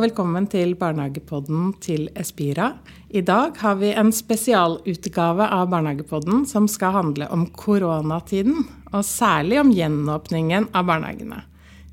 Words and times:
og 0.00 0.06
velkommen 0.06 0.46
til 0.48 0.70
Barnehagepodden 0.80 1.74
til 1.84 2.06
Espira. 2.16 2.70
I 3.12 3.20
dag 3.20 3.58
har 3.60 3.74
vi 3.76 3.90
en 3.92 4.08
spesialutgave 4.16 5.44
av 5.44 5.66
Barnehagepodden 5.68 6.46
som 6.48 6.64
skal 6.72 6.94
handle 6.94 7.28
om 7.28 7.42
koronatiden, 7.52 8.62
og 8.94 9.04
særlig 9.04 9.58
om 9.60 9.74
gjenåpningen 9.76 10.70
av 10.72 10.88
barnehagene. 10.88 11.42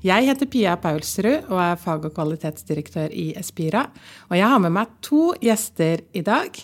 Jeg 0.00 0.24
heter 0.24 0.48
Pia 0.48 0.78
Paulsrud 0.80 1.50
og 1.50 1.60
er 1.60 1.76
fag- 1.76 2.08
og 2.08 2.16
kvalitetsdirektør 2.16 3.12
i 3.12 3.34
Espira. 3.36 3.84
Og 4.30 4.38
jeg 4.40 4.48
har 4.54 4.64
med 4.64 4.72
meg 4.78 4.96
to 5.04 5.34
gjester 5.44 6.00
i 6.16 6.24
dag. 6.24 6.56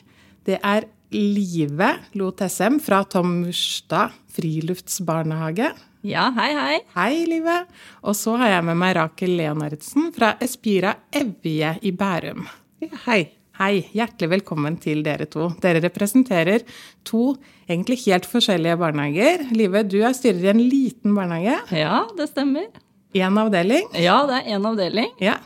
Det 0.48 0.62
er 0.64 0.88
Live 1.12 1.90
Lo 2.16 2.30
Tessem 2.32 2.80
fra 2.80 3.04
Tom 3.04 3.42
Murstad 3.42 4.16
friluftsbarnehage. 4.32 5.74
Ja, 6.04 6.26
hei, 6.36 6.50
hei. 6.52 6.80
Hei, 6.92 7.22
Live. 7.24 7.62
Og 8.04 8.12
så 8.12 8.34
har 8.36 8.50
jeg 8.50 8.64
med 8.68 8.76
meg 8.76 8.90
Rakel 8.98 9.30
Leonardsen 9.38 10.10
fra 10.12 10.34
Espira 10.44 10.90
Evje 11.08 11.70
i 11.80 11.94
Bærum. 11.96 12.44
Hei. 13.06 13.22
Hei, 13.56 13.86
hjertelig 13.94 14.28
velkommen 14.34 14.76
til 14.82 15.00
dere 15.06 15.24
to. 15.30 15.46
Dere 15.62 15.80
representerer 15.80 16.66
to 17.08 17.36
egentlig 17.64 18.02
helt 18.02 18.28
forskjellige 18.28 18.76
barnehager. 18.82 19.46
Live, 19.56 19.86
du 19.88 20.02
er 20.02 20.12
styrer 20.18 20.44
i 20.44 20.52
en 20.52 20.60
liten 20.60 21.16
barnehage. 21.16 21.56
Ja, 21.72 22.02
det 22.18 22.28
stemmer. 22.34 22.68
Én 23.14 23.36
avdeling. 23.38 23.84
Ja, 24.02 24.16
det 24.26 24.40
er 24.40 24.56
én 24.56 24.64
avdeling. 24.66 25.10
Ja. 25.22 25.36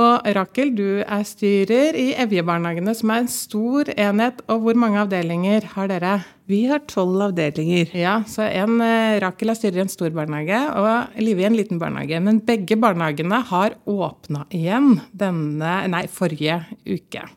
Og 0.00 0.28
Rakel, 0.32 0.70
du 0.76 1.02
er 1.04 1.24
styrer 1.28 1.96
i 1.96 2.06
Evjebarnehagene, 2.16 2.94
som 2.96 3.12
er 3.12 3.20
en 3.20 3.28
stor 3.28 3.90
enhet. 3.92 4.40
Og 4.48 4.62
hvor 4.64 4.78
mange 4.80 5.02
avdelinger 5.02 5.66
har 5.74 5.90
dere? 5.92 6.14
Vi 6.48 6.62
har 6.70 6.80
tolv 6.88 7.20
avdelinger. 7.26 7.92
Ja, 7.92 8.22
så 8.24 8.46
en, 8.48 8.80
eh, 8.80 9.18
Rakel 9.20 9.52
er 9.52 9.58
styrer 9.60 9.76
i 9.76 9.84
en 9.84 9.92
stor 9.92 10.08
barnehage, 10.16 10.62
og 10.72 11.20
Live 11.20 11.44
i 11.44 11.44
en 11.44 11.56
liten 11.56 11.78
barnehage. 11.78 12.22
Men 12.22 12.40
begge 12.40 12.80
barnehagene 12.80 13.42
har 13.44 13.76
åpna 13.86 14.46
igjen 14.48 15.02
denne, 15.12 15.76
nei, 15.92 16.06
forrige 16.06 16.64
uke. 16.86 17.28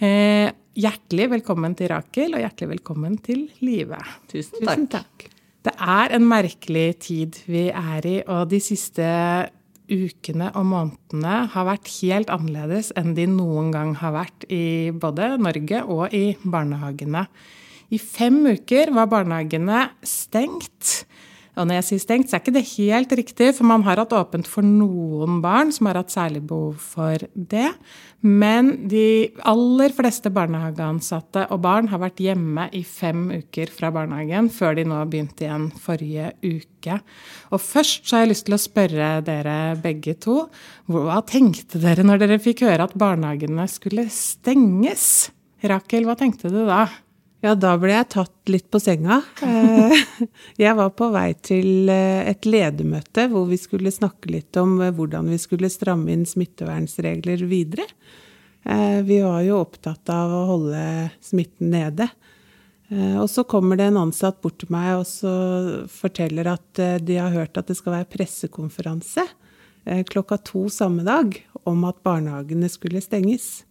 Eh, 0.00 0.50
hjertelig 0.74 1.30
velkommen 1.38 1.76
til 1.78 1.94
Rakel, 1.94 2.34
og 2.34 2.42
hjertelig 2.42 2.80
velkommen 2.80 3.16
til 3.22 3.48
Live. 3.60 4.02
Tusen 4.26 4.58
takk. 4.58 4.74
Tusen 4.74 4.88
takk. 4.88 5.30
Det 5.66 5.72
er 5.82 6.12
en 6.14 6.26
merkelig 6.30 6.88
tid 7.02 7.40
vi 7.50 7.64
er 7.74 8.04
i, 8.06 8.20
og 8.30 8.52
de 8.52 8.60
siste 8.62 9.06
ukene 9.90 10.52
og 10.58 10.66
månedene 10.66 11.40
har 11.50 11.66
vært 11.66 11.90
helt 11.98 12.30
annerledes 12.30 12.92
enn 12.98 13.16
de 13.16 13.24
noen 13.30 13.72
gang 13.74 13.90
har 13.98 14.14
vært 14.14 14.46
i 14.46 14.92
både 14.94 15.32
Norge 15.42 15.82
og 15.82 16.14
i 16.14 16.36
barnehagene. 16.42 17.24
I 17.90 17.98
fem 18.02 18.38
uker 18.46 18.94
var 18.94 19.10
barnehagene 19.10 19.88
stengt. 20.06 21.06
Og 21.56 21.64
når 21.64 21.78
jeg 21.78 21.86
sier 21.86 22.02
stengt, 22.02 22.28
så 22.28 22.36
er 22.36 22.42
ikke 22.42 22.52
det 22.56 22.66
helt 22.74 23.12
riktig, 23.16 23.46
for 23.56 23.68
man 23.68 23.84
har 23.86 24.00
hatt 24.02 24.12
åpent 24.16 24.48
for 24.50 24.66
noen 24.66 25.38
barn 25.44 25.72
som 25.72 25.88
har 25.88 25.96
hatt 25.96 26.12
særlig 26.12 26.42
behov 26.48 26.82
for 26.82 27.22
det. 27.32 27.70
Men 28.20 28.88
de 28.90 29.30
aller 29.48 29.94
fleste 29.96 30.32
barnehageansatte 30.34 31.46
og 31.54 31.62
barn 31.64 31.88
har 31.92 32.02
vært 32.02 32.20
hjemme 32.20 32.66
i 32.76 32.82
fem 32.84 33.28
uker 33.38 33.72
fra 33.72 33.92
barnehagen, 33.94 34.50
før 34.52 34.76
de 34.76 34.84
nå 34.88 35.00
begynte 35.08 35.46
igjen 35.46 35.70
forrige 35.80 36.34
uke. 36.44 37.00
Og 37.48 37.64
først 37.64 38.04
så 38.04 38.18
har 38.18 38.26
jeg 38.26 38.34
lyst 38.34 38.48
til 38.50 38.58
å 38.58 38.60
spørre 38.60 39.10
dere 39.24 39.56
begge 39.80 40.16
to. 40.26 40.42
Hva 40.92 41.22
tenkte 41.24 41.80
dere 41.80 42.04
når 42.04 42.24
dere 42.24 42.42
fikk 42.42 42.66
høre 42.68 42.90
at 42.90 42.98
barnehagene 43.00 43.64
skulle 43.72 44.08
stenges? 44.12 45.30
Rakel, 45.64 46.04
hva 46.04 46.18
tenkte 46.20 46.52
du 46.52 46.66
da? 46.68 46.84
Ja, 47.46 47.52
da 47.54 47.76
ble 47.78 47.92
jeg 47.92 48.08
tatt 48.10 48.50
litt 48.50 48.66
på 48.74 48.80
senga. 48.82 49.20
Eh, 49.44 49.92
Jeg 50.64 50.74
var 50.74 50.90
på 50.98 51.12
vei 51.14 51.28
til 51.46 51.86
eh, 51.92 52.26
et 52.26 52.46
ledermøte 52.48 53.28
hvor 53.30 53.44
vi 53.46 53.58
skulle 53.60 53.92
snakke 53.94 54.32
litt 54.34 54.56
om 54.58 54.80
eh, 54.82 54.90
hvordan 54.90 55.28
vi 55.30 55.38
skulle 55.38 55.70
stramme 55.70 56.10
inn 56.10 56.24
smittevernsregler 56.26 57.44
videre. 57.46 57.86
Vi 58.66 59.20
var 59.22 59.44
jo 59.46 59.60
opptatt 59.60 60.10
av 60.10 60.32
å 60.34 60.40
holde 60.48 60.80
smitten 61.22 61.68
nede. 61.70 62.08
Og 62.90 63.28
så 63.30 63.44
kommer 63.46 63.78
det 63.78 63.84
en 63.92 64.00
ansatt 64.00 64.40
bort 64.42 64.56
til 64.58 64.72
meg 64.74 64.88
og 64.96 65.04
så 65.06 65.34
forteller 65.86 66.50
at 66.50 66.80
de 67.06 67.20
har 67.20 67.30
hørt 67.30 67.60
at 67.60 67.70
det 67.70 67.76
skal 67.78 67.94
være 67.94 68.08
pressekonferanse 68.16 69.22
klokka 70.10 70.40
to 70.50 70.64
samme 70.66 71.06
dag 71.06 71.38
om 71.62 71.86
at 71.86 72.02
barnehagene 72.02 72.66
skulle 72.66 73.04
stenges. 73.06 73.62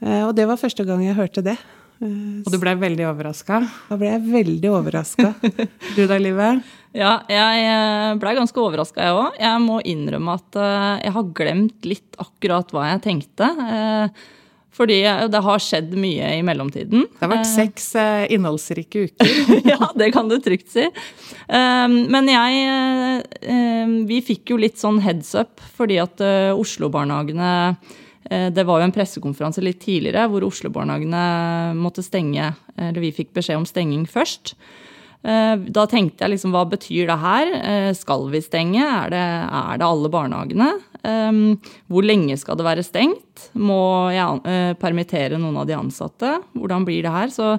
Og 0.00 0.32
det 0.40 0.48
var 0.48 0.62
første 0.62 0.88
gang 0.88 1.04
jeg 1.04 1.20
hørte 1.20 1.44
det. 1.44 1.58
Eh, 2.02 2.42
Og 2.44 2.50
du 2.52 2.58
ble 2.62 2.74
veldig 2.80 3.06
overraska. 3.10 3.60
Da 3.90 3.98
ble 4.00 4.10
jeg 4.14 4.24
veldig 4.32 4.70
overraska. 4.74 5.32
Du 5.96 6.02
da, 6.10 6.18
Live? 6.18 6.48
Ja, 6.94 7.16
jeg 7.30 8.18
blei 8.22 8.34
ganske 8.38 8.60
overraska, 8.62 9.02
jeg 9.02 9.18
òg. 9.18 9.38
Jeg 9.42 9.62
må 9.64 9.80
innrømme 9.82 10.36
at 10.38 10.58
eh, 10.60 11.04
jeg 11.08 11.14
har 11.16 11.28
glemt 11.40 11.88
litt 11.90 12.18
akkurat 12.22 12.70
hva 12.74 12.88
jeg 12.92 13.02
tenkte. 13.08 13.48
eh, 13.50 14.24
Fordi 14.74 14.96
det 15.30 15.40
har 15.46 15.60
skjedd 15.62 15.92
mye 16.02 16.32
i 16.34 16.42
mellomtiden. 16.42 17.04
Det 17.06 17.22
har 17.22 17.30
vært 17.30 17.46
seks 17.50 17.92
eh, 17.94 18.24
innholdsrike 18.34 19.04
uker. 19.06 19.34
ja, 19.72 19.90
det 19.94 20.08
kan 20.16 20.26
du 20.30 20.34
trygt 20.42 20.70
si. 20.74 20.86
Men 21.46 22.30
jeg 22.30 22.64
eh, 23.42 23.92
Vi 24.10 24.18
fikk 24.26 24.50
jo 24.54 24.58
litt 24.58 24.80
sånn 24.82 24.98
heads 25.04 25.34
up 25.38 25.62
fordi 25.78 26.00
at 26.02 26.18
eh, 26.26 26.50
Oslo-barnehagene 26.58 27.52
eh, 27.68 28.00
Det 28.30 28.64
var 28.64 28.80
jo 28.80 28.86
en 28.88 28.94
pressekonferanse 28.94 29.60
litt 29.60 29.82
tidligere 29.84 30.24
hvor 30.32 30.46
Oslo-barnehagene 30.46 31.74
måtte 31.76 32.00
stenge, 32.04 32.54
eller 32.78 33.02
vi 33.04 33.10
fikk 33.12 33.34
beskjed 33.36 33.58
om 33.60 33.66
stenging 33.68 34.06
først. 34.08 34.54
Eh, 35.24 35.56
Da 35.56 35.86
tenkte 35.88 36.24
jeg 36.24 36.34
liksom, 36.34 36.52
hva 36.52 36.64
betyr 36.68 37.06
det 37.08 37.18
her? 37.20 37.52
Eh, 37.60 37.92
Skal 37.96 38.28
vi 38.32 38.40
stenge? 38.44 38.80
Er 38.84 39.10
det, 39.12 39.22
er 39.60 39.78
det 39.80 39.86
alle 39.88 40.10
barnehagene? 40.12 40.70
Um, 41.04 41.58
Hvor 41.88 42.04
lenge 42.04 42.36
skal 42.40 42.56
det 42.56 42.64
være 42.64 42.84
stengt? 42.84 43.50
Må 43.54 44.08
jeg 44.12 44.40
eh, 44.48 44.72
permittere 44.80 45.36
noen 45.40 45.56
av 45.60 45.66
de 45.68 45.76
ansatte? 45.76 46.38
Hvordan 46.56 46.84
blir 46.88 47.02
det 47.04 47.12
her? 47.12 47.28
Så 47.28 47.58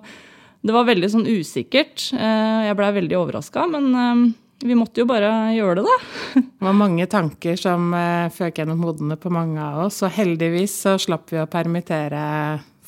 det 0.66 0.74
var 0.74 0.88
veldig 0.88 1.10
sånn 1.14 1.28
usikkert. 1.30 2.08
Eh, 2.14 2.66
Jeg 2.70 2.78
blei 2.80 2.92
veldig 3.02 3.20
overraska, 3.22 3.68
men 3.70 3.92
eh, 3.94 4.24
vi 4.64 4.78
måtte 4.78 5.04
jo 5.04 5.08
bare 5.10 5.32
gjøre 5.56 5.82
det, 5.82 5.84
da. 5.88 6.44
Det 6.46 6.68
var 6.68 6.78
mange 6.78 7.08
tanker 7.12 7.60
som 7.60 7.92
uh, 7.96 8.32
føk 8.34 8.62
gjennom 8.62 8.86
hodene 8.86 9.18
på 9.20 9.32
mange 9.34 9.60
av 9.62 9.88
oss, 9.88 10.02
og 10.06 10.14
heldigvis 10.16 10.78
så 10.86 10.96
slapp 11.02 11.34
vi 11.34 11.42
å 11.42 11.50
permittere 11.52 12.22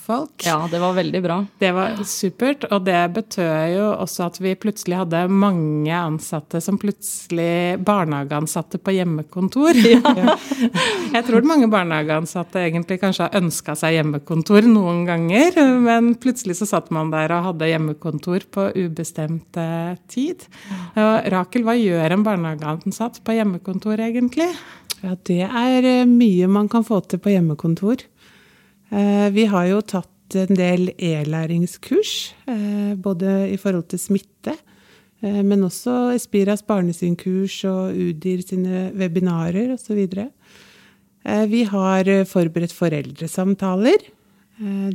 folk. 0.08 0.46
Ja, 0.46 0.58
det 0.72 0.80
var 0.80 0.96
veldig 0.98 1.22
bra. 1.24 1.38
Det 1.60 1.72
var 1.76 1.98
supert, 2.08 2.66
og 2.72 2.86
det 2.88 3.00
betød 3.16 3.74
jo 3.74 3.88
også 3.94 4.28
at 4.28 4.40
vi 4.44 4.54
plutselig 4.60 5.02
hadde 5.02 5.26
mange 5.32 5.94
ansatte 5.94 6.62
som 6.64 6.80
plutselig 6.80 7.78
Barnehageansatte 7.88 8.82
på 8.82 8.96
hjemmekontor. 8.98 9.76
Ja. 10.18 10.34
Jeg 11.12 11.24
tror 11.28 11.46
mange 11.48 11.68
barnehageansatte 11.72 12.62
egentlig 12.64 12.98
kanskje 13.02 13.28
har 13.28 13.38
ønska 13.38 13.76
seg 13.78 13.98
hjemmekontor 13.98 14.66
noen 14.70 15.04
ganger, 15.08 15.58
men 15.84 16.10
plutselig 16.22 16.58
så 16.60 16.68
satt 16.70 16.90
man 16.96 17.12
der 17.14 17.34
og 17.36 17.46
hadde 17.50 17.70
hjemmekontor 17.70 18.46
på 18.54 18.68
ubestemt 18.78 19.60
eh, 19.60 19.98
tid. 20.12 20.48
Og 20.96 21.30
Rakel, 21.34 21.66
hva 21.68 21.76
gjør 21.78 22.16
en 22.16 22.26
barnehageansatt 22.26 23.22
på 23.26 23.38
hjemmekontor 23.38 24.02
egentlig? 24.08 24.50
Ja, 25.04 25.14
det 25.30 25.44
er 25.46 25.86
eh, 25.86 26.10
mye 26.10 26.48
man 26.50 26.70
kan 26.72 26.86
få 26.88 27.02
til 27.06 27.22
på 27.22 27.34
hjemmekontor. 27.34 28.02
Eh, 28.90 29.30
Vi 29.32 29.46
har 29.46 29.68
jo 29.68 29.82
tatt 29.82 30.36
en 30.36 30.56
del 30.56 30.92
e-læringskurs, 30.98 32.34
eh, 32.48 32.96
både 32.96 33.50
i 33.52 33.58
forhold 33.58 33.88
til 33.92 34.00
smitte, 34.00 34.56
eh, 35.22 35.42
men 35.44 35.64
også 35.64 36.14
Espiras 36.16 36.64
barnesynkurs 36.64 37.64
og 37.66 37.96
UDIR 37.96 38.44
sine 38.48 38.92
webinarer 38.96 39.74
osv. 39.74 40.32
Vi 41.28 41.64
har 41.64 42.06
forberedt 42.24 42.72
foreldresamtaler. 42.72 43.98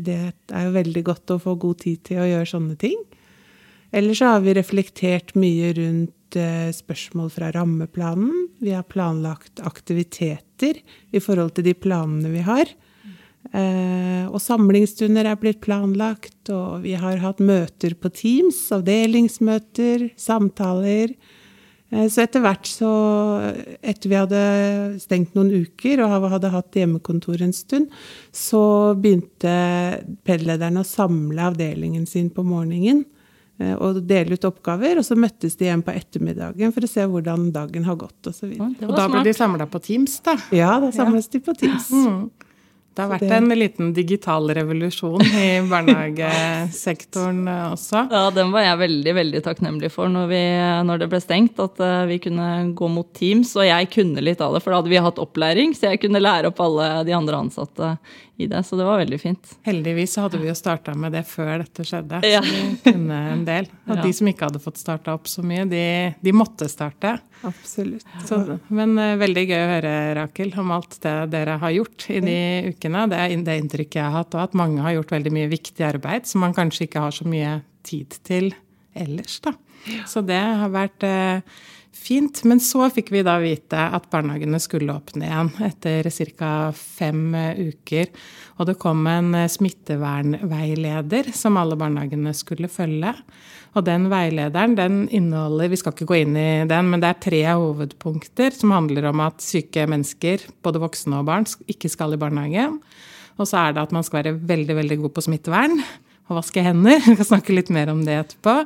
Det 0.00 0.32
er 0.48 0.62
jo 0.64 0.72
veldig 0.72 1.02
godt 1.04 1.26
å 1.26 1.38
få 1.38 1.58
god 1.58 1.78
tid 1.78 2.02
til 2.04 2.16
å 2.16 2.24
gjøre 2.24 2.48
sånne 2.48 2.78
ting. 2.78 2.96
Ellers 3.92 4.16
så 4.16 4.30
har 4.32 4.40
vi 4.40 4.54
reflektert 4.54 5.34
mye 5.36 5.74
rundt 5.76 6.32
spørsmål 6.72 7.28
fra 7.28 7.50
rammeplanen. 7.52 8.48
Vi 8.62 8.70
har 8.72 8.82
planlagt 8.88 9.60
aktiviteter 9.60 10.80
i 11.12 11.20
forhold 11.20 11.52
til 11.54 11.64
de 11.64 11.74
planene 11.74 12.32
vi 12.32 12.40
har. 12.40 12.64
Eh, 13.50 14.24
og 14.30 14.38
samlingsstunder 14.40 15.26
er 15.28 15.38
blitt 15.40 15.60
planlagt, 15.64 16.46
og 16.54 16.86
vi 16.86 16.94
har 16.96 17.18
hatt 17.20 17.42
møter 17.42 17.96
på 17.98 18.12
Teams, 18.14 18.60
avdelingsmøter, 18.72 20.06
samtaler. 20.20 21.16
Eh, 21.92 22.06
så 22.08 22.22
etter 22.24 22.44
hvert 22.44 22.68
så, 22.70 22.90
etter 23.82 24.08
vi 24.12 24.16
hadde 24.16 24.42
stengt 25.02 25.34
noen 25.36 25.66
uker 25.66 26.04
og 26.04 26.30
hadde 26.32 26.52
hatt 26.54 26.78
hjemmekontor 26.78 27.42
en 27.44 27.56
stund, 27.56 27.90
så 28.32 28.62
begynte 28.96 29.56
PED-lederen 30.24 30.80
å 30.80 30.86
samle 30.86 31.50
avdelingen 31.50 32.06
sin 32.08 32.30
på 32.32 32.46
morgenen 32.46 33.02
eh, 33.60 33.74
og 33.74 34.00
dele 34.08 34.38
ut 34.38 34.48
oppgaver. 34.48 35.02
Og 35.02 35.04
så 35.04 35.18
møttes 35.18 35.58
de 35.58 35.68
igjen 35.68 35.84
på 35.84 35.92
ettermiddagen 35.92 36.72
for 36.72 36.86
å 36.86 36.92
se 36.94 37.04
hvordan 37.04 37.50
dagen 37.52 37.84
har 37.90 38.00
gått 38.00 38.32
osv. 38.32 38.54
Det 38.54 38.88
Og 38.88 38.96
da 38.96 39.10
ble 39.10 39.18
smart. 39.18 39.28
de 39.28 39.36
samla 39.42 39.68
på 39.68 39.82
Teams, 39.90 40.16
da. 40.24 40.38
Ja, 40.56 40.78
da 40.80 40.94
samles 40.94 41.28
de 41.34 41.42
på 41.44 41.58
Teams. 41.58 41.90
Mm. 41.92 42.30
Det 42.92 43.00
har 43.00 43.08
vært 43.14 43.30
en 43.32 43.48
liten 43.56 43.92
digital 43.96 44.50
revolusjon 44.52 45.22
i 45.24 45.46
barnehagesektoren 45.70 47.46
også. 47.48 48.02
Ja, 48.12 48.26
den 48.36 48.52
var 48.52 48.66
jeg 48.66 48.80
veldig 48.82 49.14
veldig 49.16 49.40
takknemlig 49.46 49.88
for 49.94 50.12
når, 50.12 50.26
vi, 50.28 50.40
når, 50.84 51.00
det 51.00 51.08
ble 51.14 51.22
stengt. 51.24 51.62
At 51.62 51.80
eh, 51.80 52.02
vi 52.10 52.18
kunne 52.26 52.48
gå 52.76 52.90
mot 52.92 53.08
Teams. 53.16 53.54
Og 53.56 53.64
jeg 53.64 53.88
kunne 53.94 54.24
litt 54.24 54.44
av 54.44 54.52
det, 54.52 54.60
for 54.64 54.74
da 54.74 54.82
hadde 54.82 54.92
vi 54.92 55.00
hatt 55.06 55.22
opplæring. 55.22 55.72
Så 55.78 55.88
jeg 55.88 56.02
kunne 56.04 56.20
lære 56.20 56.52
opp 56.52 56.60
alle 56.60 56.90
de 57.08 57.16
andre 57.16 57.40
ansatte 57.46 57.94
i 58.36 58.46
det. 58.46 58.62
Så 58.64 58.76
det 58.76 58.84
var 58.84 58.98
veldig 59.02 59.18
fint. 59.20 59.50
Heldigvis 59.66 60.14
så 60.14 60.26
hadde 60.26 60.40
vi 60.40 60.48
jo 60.48 60.54
starta 60.56 60.94
med 60.98 61.12
det 61.14 61.22
før 61.28 61.62
dette 61.62 61.84
skjedde. 61.86 62.22
Ja. 62.26 62.40
Så 62.44 62.54
vi 62.54 62.92
kunne 62.92 63.18
en 63.32 63.44
del. 63.46 63.68
Og 63.88 63.94
ja. 63.96 64.04
de 64.04 64.12
som 64.16 64.30
ikke 64.30 64.48
hadde 64.48 64.62
fått 64.62 64.80
starta 64.80 65.14
opp 65.16 65.28
så 65.30 65.44
mye, 65.46 65.66
de, 65.70 65.84
de 66.20 66.34
måtte 66.36 66.68
starte. 66.72 67.16
Absolutt. 67.46 68.06
Så, 68.28 68.38
men 68.72 68.94
uh, 69.00 69.14
veldig 69.20 69.44
gøy 69.48 69.58
å 69.58 69.70
høre, 69.74 69.94
Rakel, 70.20 70.54
om 70.62 70.72
alt 70.76 70.98
det 71.04 71.16
dere 71.34 71.58
har 71.62 71.74
gjort 71.74 72.08
i 72.14 72.22
de 72.24 72.38
ukene. 72.72 73.04
Det 73.12 73.20
er 73.20 73.36
det 73.48 73.58
inntrykket 73.64 74.00
jeg 74.00 74.06
har 74.06 74.22
hatt 74.22 74.38
òg, 74.38 74.46
at 74.48 74.58
mange 74.58 74.84
har 74.84 74.96
gjort 74.96 75.14
veldig 75.18 75.34
mye 75.34 75.50
viktig 75.52 75.86
arbeid 75.86 76.30
som 76.30 76.44
man 76.46 76.56
kanskje 76.56 76.86
ikke 76.88 77.04
har 77.06 77.14
så 77.16 77.28
mye 77.28 77.60
tid 77.86 78.16
til 78.26 78.52
ellers, 78.94 79.40
da. 79.42 79.54
Så 80.06 80.22
det 80.22 80.38
har 80.38 80.70
vært 80.70 81.02
uh, 81.02 81.42
fint. 81.96 82.42
Men 82.48 82.60
så 82.62 82.88
fikk 82.92 83.12
vi 83.14 83.24
da 83.26 83.38
vite 83.42 83.86
at 83.96 84.08
barnehagene 84.12 84.60
skulle 84.62 84.94
åpne 84.94 85.28
igjen 85.28 85.50
etter 85.68 86.08
ca. 86.38 86.52
fem 86.76 87.24
uh, 87.34 87.60
uker. 87.72 88.10
Og 88.60 88.68
det 88.68 88.78
kom 88.82 89.06
en 89.10 89.34
smittevernveileder 89.48 91.32
som 91.36 91.56
alle 91.60 91.78
barnehagene 91.80 92.34
skulle 92.36 92.70
følge. 92.72 93.14
Og 93.72 93.86
den 93.86 94.10
veilederen 94.12 94.76
den 94.76 94.98
inneholder 95.08 95.70
Vi 95.72 95.78
skal 95.80 95.94
ikke 95.94 96.10
gå 96.10 96.18
inn 96.20 96.36
i 96.36 96.50
den, 96.68 96.90
men 96.92 97.00
det 97.00 97.08
er 97.08 97.22
tre 97.24 97.42
hovedpunkter 97.48 98.52
som 98.56 98.74
handler 98.76 99.08
om 99.08 99.24
at 99.24 99.40
syke 99.44 99.86
mennesker, 99.88 100.44
både 100.62 100.82
voksne 100.82 101.22
og 101.22 101.28
barn, 101.30 101.48
ikke 101.70 101.90
skal 101.92 102.12
i 102.12 102.20
barnehagen. 102.20 102.78
Og 103.40 103.48
så 103.48 103.62
er 103.62 103.74
det 103.74 103.86
at 103.86 103.94
man 103.96 104.04
skal 104.04 104.20
være 104.20 104.38
veldig, 104.50 104.76
veldig 104.82 104.98
god 105.06 105.14
på 105.16 105.24
smittevern 105.24 105.80
og 106.30 106.38
vaske 106.38 106.62
hender. 106.64 107.00
Vi 107.06 107.16
skal 107.16 107.30
snakke 107.34 107.56
litt 107.56 107.72
mer 107.74 107.92
om 107.92 108.04
det 108.06 108.18
etterpå. 108.20 108.58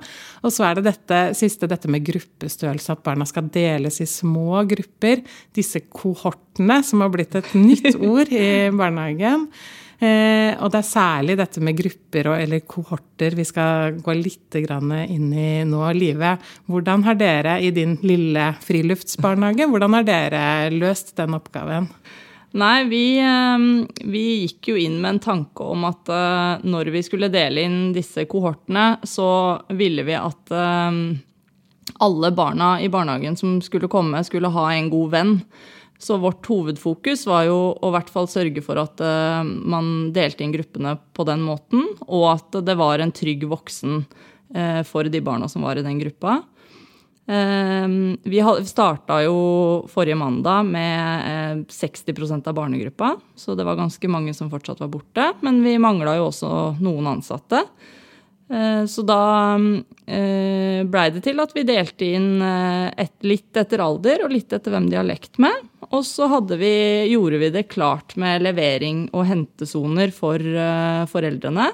Og 0.44 0.54
så 0.54 0.68
er 0.68 0.78
det 0.78 0.88
dette 0.90 1.22
siste, 1.38 1.68
dette 1.70 1.90
med 1.92 2.04
gruppestørrelse, 2.06 2.96
at 2.96 3.06
barna 3.06 3.26
skal 3.28 3.48
deles 3.52 4.00
i 4.02 4.08
små 4.10 4.62
grupper. 4.68 5.24
Disse 5.56 5.86
kohortene, 5.88 6.82
som 6.86 7.04
har 7.04 7.10
blitt 7.14 7.38
et 7.38 7.50
nytt 7.56 7.96
ord 8.12 8.30
i 8.32 8.46
barnehagen. 8.76 9.50
Eh, 9.96 10.52
og 10.60 10.68
det 10.74 10.82
er 10.82 10.84
særlig 10.84 11.38
dette 11.40 11.60
med 11.64 11.78
grupper 11.78 12.28
og, 12.28 12.34
eller 12.36 12.60
kohorter 12.68 13.32
vi 13.32 13.46
skal 13.48 13.94
gå 14.04 14.12
litt 14.18 14.58
inn 14.58 15.30
i 15.32 15.64
nå. 15.64 15.80
Live, 15.96 16.34
hvordan 16.68 17.06
har 17.06 17.16
dere 17.16 17.56
i 17.64 17.70
din 17.72 17.96
lille 18.04 18.50
friluftsbarnehage 18.60 19.70
hvordan 19.70 19.96
har 19.96 20.04
dere 20.04 20.44
løst 20.74 21.14
den 21.16 21.38
oppgaven? 21.38 21.88
Nei, 22.56 22.84
vi, 22.88 23.18
eh, 23.18 23.58
vi, 24.06 24.24
gikk 24.46 24.70
jo 24.70 24.76
inn 24.80 25.00
med 25.00 25.16
en 25.16 25.22
tanke 25.24 25.64
om 25.66 25.84
at 25.88 26.08
eh, 26.08 26.66
når 26.68 26.92
vi 26.94 27.02
skulle 27.04 27.32
dele 27.32 27.66
inn 27.66 27.80
disse 27.96 28.24
kohortene, 28.30 29.00
så 29.02 29.28
ville 29.76 30.06
vi 30.06 30.14
at 30.16 30.52
eh, 30.54 31.00
alle 32.02 32.30
barna 32.36 32.76
i 32.80 32.90
barnehagen 32.92 33.36
som 33.36 33.58
skulle 33.62 33.90
komme, 33.92 34.22
skulle 34.24 34.52
ha 34.54 34.68
en 34.72 34.90
god 34.92 35.10
venn. 35.12 35.34
Så 35.98 36.18
vårt 36.20 36.46
hovedfokus 36.46 37.24
var 37.26 37.46
jo 37.48 37.58
å 37.80 37.90
hvert 37.94 38.10
fall 38.12 38.28
sørge 38.28 38.60
for 38.60 38.76
at 38.76 39.00
uh, 39.00 39.40
man 39.40 40.10
delte 40.12 40.44
inn 40.44 40.52
gruppene 40.52 40.92
på 41.16 41.24
den 41.24 41.40
måten, 41.40 41.86
og 42.04 42.26
at 42.34 42.58
det 42.66 42.74
var 42.76 43.00
en 43.00 43.14
trygg 43.16 43.46
voksen 43.48 44.02
uh, 44.02 44.82
for 44.84 45.08
de 45.08 45.22
barna 45.24 45.48
som 45.48 45.64
var 45.64 45.80
i 45.80 45.86
den 45.86 45.96
gruppa. 46.02 46.42
Uh, 47.26 48.14
vi 48.22 48.38
starta 48.68 49.18
jo 49.24 49.36
forrige 49.90 50.18
mandag 50.18 50.68
med 50.70 51.66
60% 51.72 52.46
av 52.46 52.54
barnegruppa, 52.54 53.16
så 53.34 53.58
det 53.58 53.66
var 53.66 53.78
ganske 53.80 54.08
mange 54.08 54.34
som 54.34 54.50
fortsatt 54.52 54.80
var 54.84 54.92
borte. 54.94 55.32
Men 55.42 55.62
vi 55.66 55.78
mangla 55.82 56.16
jo 56.20 56.30
også 56.30 56.50
noen 56.80 57.16
ansatte. 57.16 57.64
Eh, 58.50 58.84
så 58.86 59.02
da 59.02 59.56
eh, 60.06 60.84
blei 60.86 61.06
det 61.10 61.24
til 61.24 61.42
at 61.42 61.54
vi 61.56 61.64
delte 61.66 62.06
inn 62.06 62.42
eh, 62.44 62.92
et, 63.02 63.16
litt 63.26 63.58
etter 63.58 63.82
alder 63.82 64.22
og 64.22 64.30
litt 64.30 64.54
etter 64.54 64.70
hvem 64.74 64.86
de 64.90 65.00
har 65.00 65.06
lekt 65.06 65.40
med. 65.42 65.64
Og 65.90 66.04
så 66.06 66.28
vi, 66.54 66.74
gjorde 67.10 67.40
vi 67.42 67.50
det 67.54 67.66
klart 67.72 68.16
med 68.18 68.44
levering 68.46 69.06
og 69.12 69.26
hentesoner 69.26 70.10
for 70.14 70.42
foreldrene. 71.10 71.68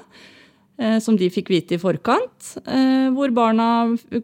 Som 1.01 1.15
de 1.15 1.29
fikk 1.31 1.47
vite 1.53 1.77
i 1.77 1.79
forkant. 1.79 2.47
Hvor 3.15 3.31
barna 3.35 3.67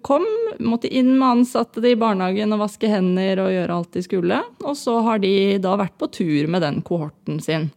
kom, 0.03 0.25
måtte 0.59 0.89
inn 0.91 1.13
med 1.13 1.27
ansatte 1.27 1.83
i 1.87 1.95
barnehagen 1.99 2.51
og 2.55 2.63
vaske 2.65 2.89
hender 2.91 3.39
og 3.45 3.53
gjøre 3.53 3.77
alt 3.77 3.95
de 3.95 4.03
skulle. 4.03 4.41
Og 4.65 4.75
så 4.75 4.97
har 5.05 5.21
de 5.23 5.31
da 5.63 5.77
vært 5.79 5.95
på 6.01 6.09
tur 6.19 6.49
med 6.51 6.65
den 6.65 6.81
kohorten 6.83 7.39
sin. 7.43 7.69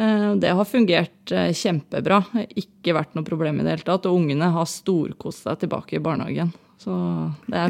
Eh, 0.00 0.34
det 0.36 0.50
har 0.50 0.64
fungert 0.64 1.32
eh, 1.32 1.52
kjempebra. 1.56 2.22
Ikke 2.56 2.94
vært 2.96 3.16
noe 3.16 3.26
problem 3.26 3.60
i 3.60 3.66
det 3.66 3.76
hele 3.76 3.86
tatt. 3.86 4.08
Og 4.08 4.22
ungene 4.22 4.50
har 4.54 4.68
storkost 4.70 5.46
seg 5.46 5.64
tilbake 5.64 5.98
i 5.98 6.04
barnehagen. 6.04 6.52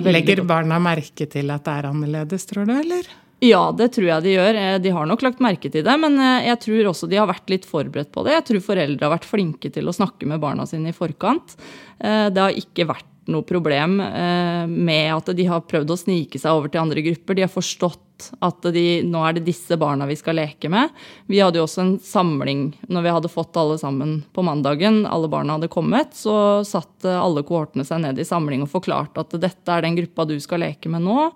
Legger 0.06 0.44
barna 0.46 0.78
merke 0.82 1.26
til 1.26 1.50
at 1.50 1.64
det 1.66 1.72
er 1.80 1.88
annerledes, 1.88 2.46
tror 2.46 2.68
du, 2.68 2.76
eller? 2.76 3.08
Ja, 3.40 3.70
det 3.72 3.90
tror 3.96 4.08
jeg 4.08 4.24
de 4.26 4.34
gjør. 4.34 4.56
Eh, 4.60 4.78
de 4.84 4.92
har 4.92 5.08
nok 5.08 5.22
lagt 5.24 5.40
merke 5.40 5.70
til 5.72 5.84
det, 5.86 5.96
men 6.02 6.18
jeg 6.44 6.60
tror 6.66 6.90
også 6.92 7.08
de 7.08 7.20
har 7.20 7.30
vært 7.30 7.52
litt 7.52 7.68
forberedt 7.68 8.12
på 8.12 8.24
det. 8.26 8.36
Jeg 8.36 8.48
tror 8.50 8.66
foreldre 8.72 9.06
har 9.06 9.14
vært 9.16 9.28
flinke 9.28 9.72
til 9.72 9.88
å 9.88 9.96
snakke 9.96 10.28
med 10.28 10.42
barna 10.42 10.68
sine 10.68 10.92
i 10.92 10.96
forkant. 10.96 11.56
Det 12.00 12.40
har 12.40 12.56
ikke 12.56 12.88
vært 12.88 13.06
noe 13.30 13.44
problem 13.46 13.98
med 14.00 15.10
at 15.12 15.28
de 15.36 15.44
har 15.46 15.60
prøvd 15.68 15.92
å 15.92 15.98
snike 16.00 16.40
seg 16.40 16.56
over 16.56 16.72
til 16.72 16.80
andre 16.80 17.04
grupper. 17.04 17.36
De 17.36 17.44
har 17.44 17.52
forstått 17.52 18.30
at 18.44 18.68
de, 18.74 18.84
nå 19.06 19.20
er 19.24 19.36
det 19.36 19.44
disse 19.46 19.76
barna 19.80 20.08
vi 20.08 20.16
skal 20.18 20.36
leke 20.40 20.70
med. 20.72 20.92
Vi 21.30 21.40
hadde 21.40 21.60
jo 21.60 21.66
også 21.66 21.84
en 21.84 21.94
samling 22.04 22.66
når 22.88 23.06
vi 23.06 23.14
hadde 23.16 23.32
fått 23.32 23.56
alle 23.60 23.78
sammen 23.80 24.18
på 24.36 24.44
mandagen. 24.44 25.02
Alle 25.08 25.30
barna 25.32 25.56
hadde 25.56 25.72
kommet. 25.72 26.16
Så 26.16 26.34
satt 26.68 27.06
alle 27.08 27.44
kohortene 27.46 27.86
seg 27.86 28.02
ned 28.04 28.20
i 28.20 28.28
samling 28.28 28.64
og 28.64 28.72
forklarte 28.72 29.24
at 29.24 29.36
dette 29.40 29.76
er 29.76 29.86
den 29.86 29.96
gruppa 30.00 30.28
du 30.28 30.36
skal 30.42 30.64
leke 30.64 30.92
med 30.92 31.06
nå. 31.06 31.30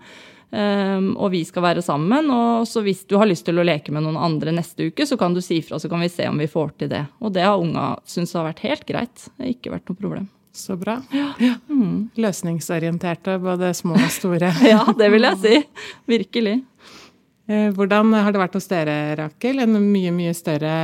Um, 0.51 1.13
og 1.17 1.33
vi 1.33 1.41
skal 1.47 1.65
være 1.65 1.83
sammen. 1.83 2.29
Og 2.31 2.69
så 2.71 2.83
hvis 2.85 3.05
du 3.11 3.17
har 3.19 3.29
lyst 3.31 3.47
til 3.49 3.59
å 3.59 3.67
leke 3.67 3.95
med 3.95 4.07
noen 4.07 4.21
andre 4.21 4.55
neste 4.55 4.91
uke, 4.91 5.07
så 5.09 5.19
kan 5.21 5.35
du 5.35 5.43
si 5.45 5.61
fra, 5.65 5.81
så 5.83 5.91
kan 5.91 6.03
vi 6.05 6.13
se 6.13 6.29
om 6.31 6.39
vi 6.39 6.51
får 6.51 6.77
til 6.79 6.93
det. 6.93 7.05
Og 7.25 7.35
det 7.35 7.47
har 7.47 7.61
unga 7.61 7.95
syntes 8.07 8.37
har 8.39 8.49
vært 8.51 8.65
helt 8.67 8.87
greit. 8.89 9.29
Det 9.35 9.47
har 9.47 9.55
ikke 9.57 9.75
vært 9.75 9.91
noe 9.91 10.03
problem. 10.05 10.29
Så 10.55 10.77
bra. 10.79 11.01
Ja. 11.11 11.33
Mm. 11.67 12.11
Løsningsorienterte, 12.15 13.41
både 13.43 13.73
små 13.75 13.97
og 13.99 14.13
store. 14.15 14.53
ja, 14.73 14.85
det 14.95 15.11
vil 15.11 15.27
jeg 15.27 15.41
si. 15.43 15.59
Virkelig. 16.07 16.61
Eh, 17.51 17.73
hvordan 17.77 18.15
har 18.15 18.33
det 18.33 18.41
vært 18.41 18.55
hos 18.57 18.71
dere, 18.71 18.95
Rakel? 19.19 19.59
En 19.65 19.75
mye, 19.83 20.13
mye 20.15 20.33
større 20.37 20.77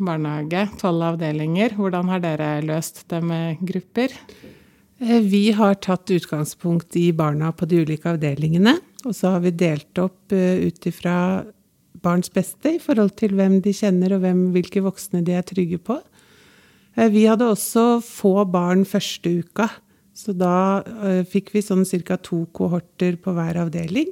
barnehage, 0.00 0.64
tolv 0.80 1.04
avdelinger. 1.12 1.76
Hvordan 1.76 2.08
har 2.10 2.24
dere 2.24 2.48
løst 2.64 3.04
det 3.12 3.20
med 3.22 3.60
grupper? 3.60 4.16
Eh, 5.00 5.20
vi 5.20 5.50
har 5.56 5.74
tatt 5.74 6.10
utgangspunkt 6.10 6.96
i 6.96 7.12
barna 7.12 7.52
på 7.52 7.66
de 7.66 7.80
ulike 7.84 8.12
avdelingene. 8.12 8.76
Og 9.06 9.16
så 9.16 9.34
har 9.34 9.44
vi 9.44 9.54
delt 9.56 9.98
opp 9.98 10.32
eh, 10.36 10.60
ut 10.66 10.86
ifra 10.86 11.44
barns 12.00 12.32
beste 12.32 12.76
i 12.76 12.80
forhold 12.80 13.16
til 13.20 13.34
hvem 13.36 13.58
de 13.64 13.72
kjenner 13.76 14.14
og 14.16 14.24
hvem, 14.24 14.50
hvilke 14.54 14.82
voksne 14.84 15.24
de 15.24 15.36
er 15.36 15.44
trygge 15.44 15.80
på. 15.82 15.98
Vi 16.96 17.22
hadde 17.28 17.46
også 17.46 18.00
få 18.02 18.44
barn 18.50 18.82
første 18.88 19.30
uka, 19.40 19.68
så 20.16 20.32
da 20.34 20.82
fikk 21.28 21.52
vi 21.54 21.62
sånn 21.62 21.84
ca. 21.86 22.16
to 22.18 22.42
kohorter 22.56 23.14
på 23.20 23.32
hver 23.36 23.60
avdeling. 23.62 24.10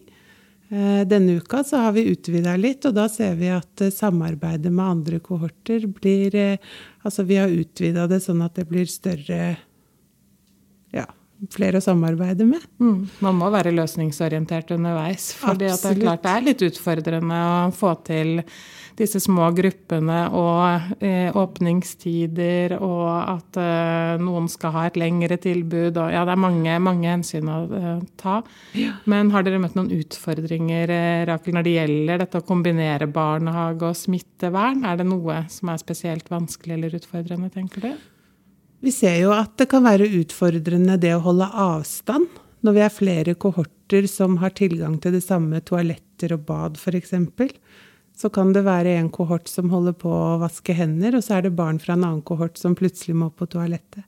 Eh, 0.71 1.07
denne 1.09 1.39
uka 1.41 1.63
så 1.65 1.77
har 1.81 1.93
vi 1.97 2.11
utvida 2.13 2.53
litt, 2.61 2.85
og 2.85 2.93
da 2.99 3.07
ser 3.09 3.39
vi 3.41 3.49
at 3.49 3.81
eh, 3.81 3.93
samarbeidet 3.95 4.69
med 4.69 4.85
andre 4.85 5.21
kohorter 5.25 5.87
blir 5.89 6.35
eh, 6.37 6.59
Altså 7.09 7.23
vi 7.25 7.39
har 7.41 7.49
utvida 7.49 8.05
det 8.11 8.19
sånn 8.21 8.43
at 8.45 8.59
det 8.59 8.67
blir 8.69 8.85
større 8.91 9.57
Ja, 10.95 11.07
flere 11.55 11.79
å 11.79 11.85
samarbeide 11.85 12.47
med. 12.49 12.65
Mm. 12.83 13.07
Man 13.25 13.39
må 13.39 13.51
være 13.55 13.75
løsningsorientert 13.75 14.73
underveis. 14.75 15.31
For 15.39 15.59
det 15.59 15.71
er 15.77 16.01
klart 16.01 16.25
det 16.25 16.35
er 16.35 16.47
litt 16.51 16.65
utfordrende 16.67 17.39
å 17.69 17.71
få 17.77 17.95
til 18.07 18.41
disse 18.99 19.21
små 19.23 19.53
gruppene 19.55 20.25
og 20.35 21.05
eh, 21.05 21.31
åpningstider 21.39 22.75
og 22.81 23.07
at 23.07 23.61
eh, 23.63 24.17
noen 24.19 24.49
skal 24.51 24.75
ha 24.75 24.85
et 24.89 24.99
lengre 24.99 25.39
tilbud. 25.39 25.95
Og, 25.95 26.11
ja, 26.11 26.25
det 26.27 26.35
er 26.35 26.43
mange, 26.43 26.75
mange 26.83 27.07
hensyn 27.13 27.47
å 27.53 27.61
eh, 27.79 28.03
ta. 28.19 28.41
Ja. 28.79 28.97
Men 29.11 29.31
har 29.35 29.47
dere 29.47 29.63
møtt 29.63 29.79
noen 29.79 29.93
utfordringer 30.01 30.91
eh, 30.91 31.23
Rakel, 31.31 31.55
når 31.55 31.69
det 31.69 31.79
gjelder 31.79 32.25
dette 32.25 32.43
å 32.43 32.49
kombinere 32.51 33.07
barnehage 33.07 33.93
og 33.93 33.99
smittevern? 34.03 34.83
Er 34.89 34.99
det 34.99 35.07
noe 35.07 35.45
som 35.53 35.71
er 35.71 35.83
spesielt 35.87 36.35
vanskelig 36.35 36.81
eller 36.81 36.99
utfordrende, 36.99 37.55
tenker 37.55 37.87
du? 37.87 37.93
Vi 38.85 38.93
ser 38.95 39.17
jo 39.23 39.33
at 39.35 39.57
det 39.59 39.69
kan 39.73 39.87
være 39.87 40.07
utfordrende 40.21 40.99
det 41.03 41.17
å 41.17 41.25
holde 41.25 41.49
avstand 41.51 42.29
når 42.67 42.75
vi 42.75 42.83
er 42.85 42.95
flere 42.95 43.35
kohorter 43.39 44.07
som 44.11 44.39
har 44.43 44.55
tilgang 44.59 44.97
til 45.03 45.15
det 45.15 45.23
samme 45.25 45.61
toaletter 45.67 46.35
og 46.35 46.47
bad, 46.47 46.79
f.eks 46.79 47.15
så 48.19 48.27
kan 48.35 48.51
det 48.51 48.65
være 48.67 48.97
en 48.99 49.09
kohort 49.15 49.47
som 49.47 49.69
holder 49.71 49.95
på 50.01 50.11
å 50.11 50.39
vaske 50.41 50.75
hender, 50.75 51.15
og 51.15 51.23
så 51.23 51.37
er 51.37 51.45
det 51.47 51.53
barn 51.59 51.77
fra 51.79 51.95
en 51.95 52.03
annen 52.03 52.23
kohort 52.27 52.59
som 52.59 52.75
plutselig 52.79 53.15
må 53.15 53.29
på 53.31 53.47
toalettet. 53.47 54.03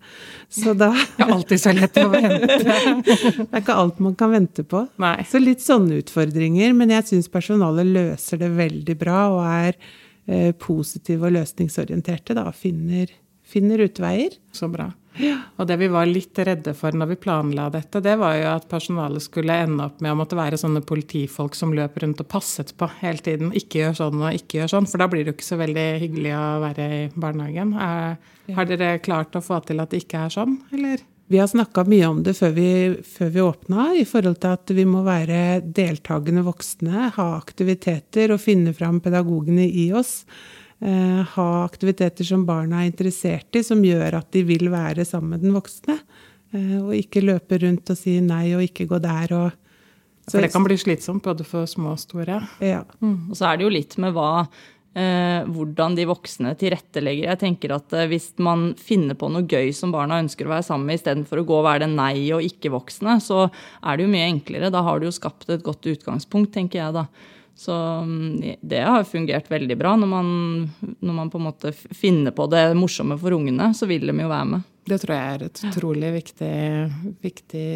Så 0.51 0.75
da 0.75 0.91
Det 1.17 1.27
er 1.29 1.35
alltid 1.37 1.63
så 1.63 1.75
lett 1.77 2.01
å 2.03 2.09
vente. 2.17 2.59
det 2.65 3.47
er 3.47 3.63
ikke 3.63 3.79
alt 3.85 4.03
man 4.03 4.17
kan 4.19 4.35
vente 4.35 4.65
på. 4.67 4.83
Nei. 5.03 5.21
Så 5.31 5.39
litt 5.39 5.63
sånne 5.63 6.01
utfordringer. 6.03 6.75
Men 6.75 6.91
jeg 6.97 7.07
syns 7.13 7.31
personalet 7.31 7.87
løser 7.87 8.43
det 8.43 8.51
veldig 8.59 8.97
bra 8.99 9.21
og 9.31 9.41
er 9.47 9.79
eh, 10.27 10.51
positive 10.59 11.31
og 11.31 11.37
løsningsorienterte, 11.39 12.35
da, 12.35 12.49
finner, 12.51 13.15
finner 13.51 13.83
utveier. 13.87 14.39
Så 14.55 14.71
bra. 14.71 14.91
Og 15.61 15.67
det 15.69 15.77
vi 15.81 15.89
var 15.91 16.09
litt 16.09 16.39
redde 16.47 16.73
for 16.77 16.95
når 16.97 17.13
vi 17.13 17.19
planla 17.25 17.67
dette, 17.73 18.01
det 18.05 18.15
var 18.21 18.37
jo 18.39 18.47
at 18.55 18.69
personalet 18.71 19.25
skulle 19.25 19.57
ende 19.65 19.85
opp 19.91 20.01
med 20.01 20.15
å 20.15 20.19
måtte 20.23 20.39
være 20.39 20.59
sånne 20.61 20.83
politifolk 20.87 21.59
som 21.59 21.75
løp 21.77 21.99
rundt 22.01 22.23
og 22.23 22.31
passet 22.31 22.73
på 22.79 22.89
hele 23.03 23.21
tiden. 23.25 23.53
Ikke 23.57 23.83
gjør 23.83 23.99
sånn 24.05 24.23
og 24.23 24.37
ikke 24.37 24.63
gjør 24.63 24.75
sånn, 24.77 24.89
for 24.91 25.03
da 25.03 25.11
blir 25.11 25.25
det 25.25 25.35
jo 25.35 25.39
ikke 25.39 25.51
så 25.51 25.61
veldig 25.61 25.87
hyggelig 26.05 26.35
å 26.39 26.45
være 26.65 26.91
i 26.97 27.01
barnehagen. 27.15 27.75
har 28.55 28.71
dere 28.71 28.99
klart 29.05 29.37
å 29.37 29.45
få 29.45 29.61
til 29.67 29.83
at 29.83 29.91
det 29.91 30.05
ikke 30.05 30.27
er 30.27 30.37
sånn, 30.39 30.61
eller? 30.73 31.03
Vi 31.31 31.39
har 31.39 31.47
snakka 31.47 31.85
mye 31.87 32.07
om 32.11 32.25
det 32.27 32.33
før 32.35 32.55
vi, 32.57 32.71
før 33.07 33.29
vi 33.31 33.43
åpna, 33.45 33.85
i 33.95 34.07
forhold 34.09 34.41
til 34.43 34.57
at 34.57 34.73
vi 34.75 34.83
må 34.89 35.05
være 35.07 35.61
deltakende 35.63 36.43
voksne, 36.43 37.13
ha 37.15 37.27
aktiviteter 37.37 38.35
og 38.35 38.43
finne 38.43 38.73
fram 38.75 38.99
pedagogene 39.05 39.69
i 39.69 39.93
oss. 39.95 40.25
Eh, 40.81 41.23
ha 41.35 41.49
aktiviteter 41.65 42.25
som 42.25 42.47
barna 42.49 42.81
er 42.81 42.89
interessert 42.89 43.57
i, 43.59 43.65
som 43.67 43.83
gjør 43.85 44.17
at 44.23 44.31
de 44.33 44.45
vil 44.49 44.71
være 44.73 45.05
sammen 45.05 45.35
med 45.35 45.45
den 45.45 45.57
voksne. 45.57 45.99
Eh, 46.55 46.77
og 46.81 46.95
ikke 46.97 47.25
løpe 47.25 47.61
rundt 47.61 47.93
og 47.93 47.99
si 48.01 48.17
nei 48.25 48.47
og 48.57 48.65
ikke 48.65 48.89
gå 48.91 49.01
der 49.03 49.37
og 49.37 49.51
så, 50.31 50.37
For 50.37 50.45
det 50.45 50.53
kan 50.53 50.63
bli 50.63 50.77
slitsomt 50.79 51.25
både 51.25 51.43
for 51.49 51.67
små 51.67 51.97
og 51.97 51.99
store. 51.99 52.37
Ja. 52.63 52.85
Mm. 53.03 53.33
Og 53.33 53.39
så 53.39 53.49
er 53.49 53.59
det 53.59 53.65
jo 53.65 53.73
litt 53.73 53.97
med 53.99 54.15
hva 54.15 54.45
eh, 54.47 55.49
hvordan 55.51 55.97
de 55.99 56.07
voksne 56.07 56.53
tilrettelegger. 56.61 57.29
Jeg 57.33 57.41
tenker 57.41 57.75
at 57.75 57.93
eh, 57.97 58.07
Hvis 58.11 58.31
man 58.39 58.71
finner 58.79 59.19
på 59.19 59.31
noe 59.33 59.49
gøy 59.49 59.73
som 59.77 59.91
barna 59.95 60.21
ønsker 60.23 60.47
å 60.47 60.55
være 60.55 60.69
sammen 60.69 60.87
med, 60.91 61.01
istedenfor 61.01 61.43
å 61.43 61.47
gå 61.49 61.59
og 61.59 61.67
være 61.67 61.85
det 61.87 61.91
nei- 61.97 62.31
og 62.37 62.47
ikke-voksne, 62.47 63.19
så 63.25 63.49
er 63.49 63.99
det 63.99 64.07
jo 64.07 64.15
mye 64.15 64.31
enklere. 64.31 64.73
Da 64.73 64.85
har 64.87 65.01
du 65.01 65.09
jo 65.09 65.19
skapt 65.19 65.51
et 65.51 65.67
godt 65.67 65.91
utgangspunkt, 65.91 66.55
tenker 66.55 66.83
jeg 66.83 66.99
da. 67.01 67.07
Så 67.61 67.75
mm, 67.75 68.57
det 68.61 68.81
har 68.81 69.05
fungert 69.05 69.51
veldig 69.53 69.77
bra. 69.77 69.93
Når 70.01 70.09
man, 70.09 70.29
når 70.81 71.13
man, 71.13 71.31
på 71.31 71.39
en 71.39 71.45
måte 71.45 71.73
finner 71.77 72.33
på 72.33 72.47
det 72.49 72.71
morsomme 72.79 73.19
for 73.21 73.37
ungene, 73.37 73.71
så 73.77 73.89
vil 73.91 74.09
de 74.09 74.17
jo 74.17 74.31
være 74.31 74.49
med. 74.55 74.69
Det 74.89 74.97
tror 75.03 75.13
jeg 75.15 75.35
er 75.35 75.45
et 75.45 75.61
utrolig 75.69 76.13
viktig, 76.15 76.55
viktig 77.21 77.67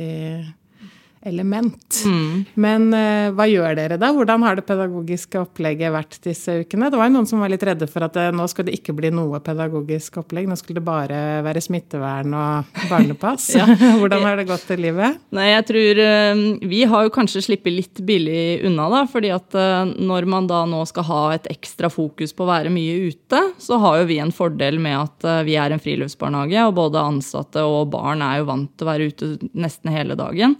element. 1.24 2.02
Mm. 2.06 2.44
Men 2.60 2.86
uh, 2.92 3.32
hva 3.34 3.46
gjør 3.48 3.76
dere 3.78 3.98
da? 4.00 4.10
Hvordan 4.14 4.44
har 4.44 4.58
det 4.58 4.66
pedagogiske 4.68 5.40
opplegget 5.40 5.92
vært 5.94 6.18
disse 6.24 6.58
ukene? 6.60 6.90
Det 6.92 7.00
var 7.00 7.08
jo 7.08 7.16
noen 7.16 7.28
som 7.28 7.42
var 7.42 7.52
litt 7.52 7.64
redde 7.64 7.88
for 7.90 8.06
at 8.06 8.16
det, 8.16 8.26
nå 8.36 8.46
skulle 8.50 8.70
det 8.70 8.78
ikke 8.80 8.96
bli 8.96 9.10
noe 9.14 9.40
pedagogisk 9.44 10.20
opplegg. 10.20 10.48
Nå 10.50 10.58
skulle 10.60 10.82
det 10.82 10.86
bare 10.88 11.20
være 11.46 11.64
smittevern 11.64 12.36
og 12.36 12.78
barnepass. 12.90 13.50
Hvordan 14.00 14.26
har 14.28 14.40
det 14.40 14.48
gått 14.50 14.68
i 14.74 14.78
livet? 14.84 15.20
Nei, 15.34 15.48
jeg 15.50 15.68
tror 15.70 16.02
uh, 16.04 16.44
Vi 16.74 16.84
har 16.92 17.06
jo 17.08 17.14
kanskje 17.14 17.44
sluppet 17.48 17.78
litt 17.78 18.04
billig 18.04 18.64
unna, 18.68 18.90
da. 18.92 19.04
fordi 19.10 19.32
at 19.34 19.54
når 19.54 20.26
man 20.28 20.46
da 20.50 20.62
nå 20.68 20.82
skal 20.88 21.06
ha 21.08 21.20
et 21.34 21.46
ekstra 21.52 21.88
fokus 21.92 22.34
på 22.36 22.44
å 22.44 22.50
være 22.50 22.72
mye 22.72 23.10
ute, 23.10 23.40
så 23.60 23.78
har 23.80 24.00
jo 24.00 24.08
vi 24.08 24.18
en 24.22 24.32
fordel 24.34 24.80
med 24.82 24.96
at 24.98 25.26
vi 25.46 25.56
er 25.60 25.72
en 25.72 25.82
friluftsbarnehage, 25.82 26.66
og 26.68 26.76
både 26.76 27.02
ansatte 27.02 27.62
og 27.64 27.88
barn 27.94 28.22
er 28.24 28.40
jo 28.40 28.48
vant 28.50 28.72
til 28.74 28.86
å 28.86 28.90
være 28.90 29.08
ute 29.10 29.30
nesten 29.54 29.92
hele 29.94 30.16
dagen. 30.18 30.56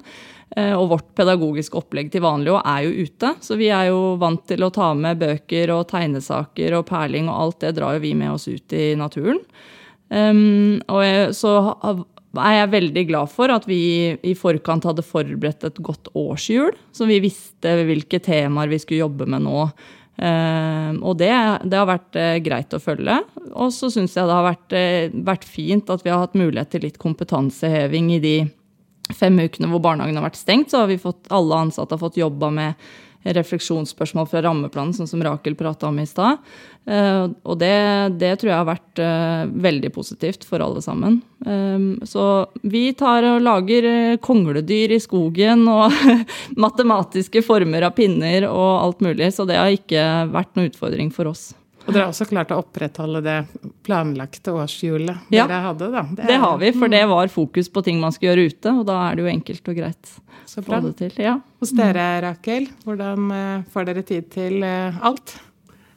Eh, 0.54 0.75
og 0.78 0.92
vårt 0.92 1.08
pedagogiske 1.18 1.78
opplegg 1.80 2.12
til 2.14 2.23
vanlig 2.23 2.54
er 2.61 2.84
jo 2.87 3.06
ute, 3.08 3.32
så 3.42 3.58
vi 3.58 3.73
er 3.75 3.88
jo 3.90 4.14
vant 4.23 4.44
til 4.46 4.62
å 4.62 4.70
ta 4.75 4.92
med 4.94 5.18
bøker 5.23 5.73
og 5.75 5.88
tegnesaker 5.90 6.76
og 6.78 6.87
perling, 6.90 7.26
og 7.30 7.40
alt 7.40 7.64
det 7.64 7.75
drar 7.80 7.96
jo 7.96 8.04
vi 8.04 8.12
med 8.18 8.37
oss 8.37 8.46
ut 8.46 8.76
i 8.76 8.92
naturen. 8.99 9.40
Og 10.14 11.34
så 11.34 11.52
er 12.44 12.54
jeg 12.54 12.70
veldig 12.70 13.04
glad 13.08 13.32
for 13.32 13.50
at 13.50 13.66
vi 13.66 13.80
i 14.14 14.34
forkant 14.38 14.87
hadde 14.87 15.02
forberedt 15.06 15.66
et 15.66 15.82
godt 15.82 16.12
årshjul, 16.14 16.76
så 16.94 17.08
vi 17.08 17.18
visste 17.25 17.75
hvilke 17.88 18.20
temaer 18.23 18.70
vi 18.70 18.78
skulle 18.82 19.02
jobbe 19.02 19.26
med 19.26 19.42
nå. 19.49 19.66
Og 20.14 21.14
det, 21.18 21.32
det, 21.66 21.75
har 21.75 21.88
vært 21.88 22.14
uh, 22.14 22.37
greit 22.44 22.75
å 22.76 22.78
følge. 22.78 23.16
Og 23.50 23.73
så 23.75 23.88
syns 23.90 24.14
jeg 24.14 24.28
det 24.28 24.37
har 24.37 24.46
vært, 24.46 24.75
uh, 24.76 25.16
vært, 25.26 25.46
fint 25.49 25.90
at 25.90 26.04
vi 26.04 26.12
har 26.12 26.23
hatt 26.23 26.37
mulighet 26.38 26.70
til 26.70 26.84
litt 26.87 27.00
kompetanseheving 27.02 28.12
i 28.14 28.20
de 28.23 28.37
fem 29.12 29.37
ukene 29.42 29.68
hvor 29.73 29.82
barnehagen 29.84 30.16
har 30.16 30.28
vært 30.30 30.40
stengt, 30.40 30.73
så 30.73 30.84
har 30.84 30.94
fått, 31.02 31.26
alle 31.34 31.66
ansatte 31.66 31.96
har 31.96 32.02
fått 32.02 32.20
jobba 32.20 32.50
med 32.54 32.87
refleksjonsspørsmål 33.25 34.26
fra 34.28 34.42
rammeplanen, 34.44 34.92
sånn 34.96 35.08
som 35.08 35.23
Rakel 35.25 35.56
prata 35.56 35.88
om 35.88 35.99
i 36.00 36.06
stad. 36.08 36.42
Eh, 36.84 37.25
og 37.25 37.56
det, 37.61 37.73
det, 38.20 38.34
tror 38.40 38.50
jeg 38.50 38.58
har 38.58 38.68
vært 38.68 39.00
eh, 39.00 39.46
veldig 39.64 39.90
positivt 39.94 40.44
for 40.44 40.64
alle 40.64 40.82
sammen. 40.84 41.23
Eh, 41.46 42.04
så 42.08 42.26
vi 42.62 42.87
tar 42.99 43.25
og 43.30 43.40
lager 43.44 44.18
kongledyr 44.25 44.96
i 44.99 45.02
skogen 45.02 45.64
og 45.73 45.96
matematiske 46.66 47.44
former 47.46 47.88
av 47.88 47.96
pinner 47.96 48.49
og 48.50 48.70
alt 48.76 49.04
mulig, 49.04 49.32
så 49.32 49.49
det 49.49 49.61
har 49.61 49.73
ikke 49.73 50.08
vært 50.34 50.56
noen 50.56 50.73
utfordring 50.73 51.12
for 51.14 51.32
oss. 51.32 51.52
Og 51.85 51.93
dere 51.93 52.07
har 52.07 52.12
også 52.14 52.26
klart 52.31 52.53
å 52.55 52.61
opprettholde 52.62 53.21
det 53.25 53.38
planlagte 53.85 54.55
årshjulet 54.57 55.33
ja, 55.35 55.45
dere 55.45 55.62
hadde? 55.67 55.88
da. 55.93 56.05
Det, 56.17 56.29
det 56.31 56.37
har 56.41 56.61
vi, 56.61 56.71
for 56.76 56.93
det 56.93 57.03
var 57.11 57.33
fokus 57.33 57.69
på 57.73 57.83
ting 57.85 58.00
man 58.00 58.14
skulle 58.14 58.33
gjøre 58.33 58.53
ute, 58.55 58.73
og 58.73 58.87
da 58.88 59.00
er 59.09 59.19
det 59.19 59.26
jo 59.26 59.33
enkelt 59.35 59.69
og 59.69 59.81
greit. 59.81 60.14
Så 60.49 60.64
bra. 60.64 60.81
Det 60.85 60.95
til. 61.00 61.19
Ja. 61.21 61.38
Hos 61.61 61.75
dere, 61.76 62.07
Rakel, 62.25 62.71
hvordan 62.85 63.35
eh, 63.37 63.67
får 63.73 63.91
dere 63.91 64.05
tid 64.07 64.31
til 64.33 64.64
eh, 64.64 65.05
alt? 65.05 65.37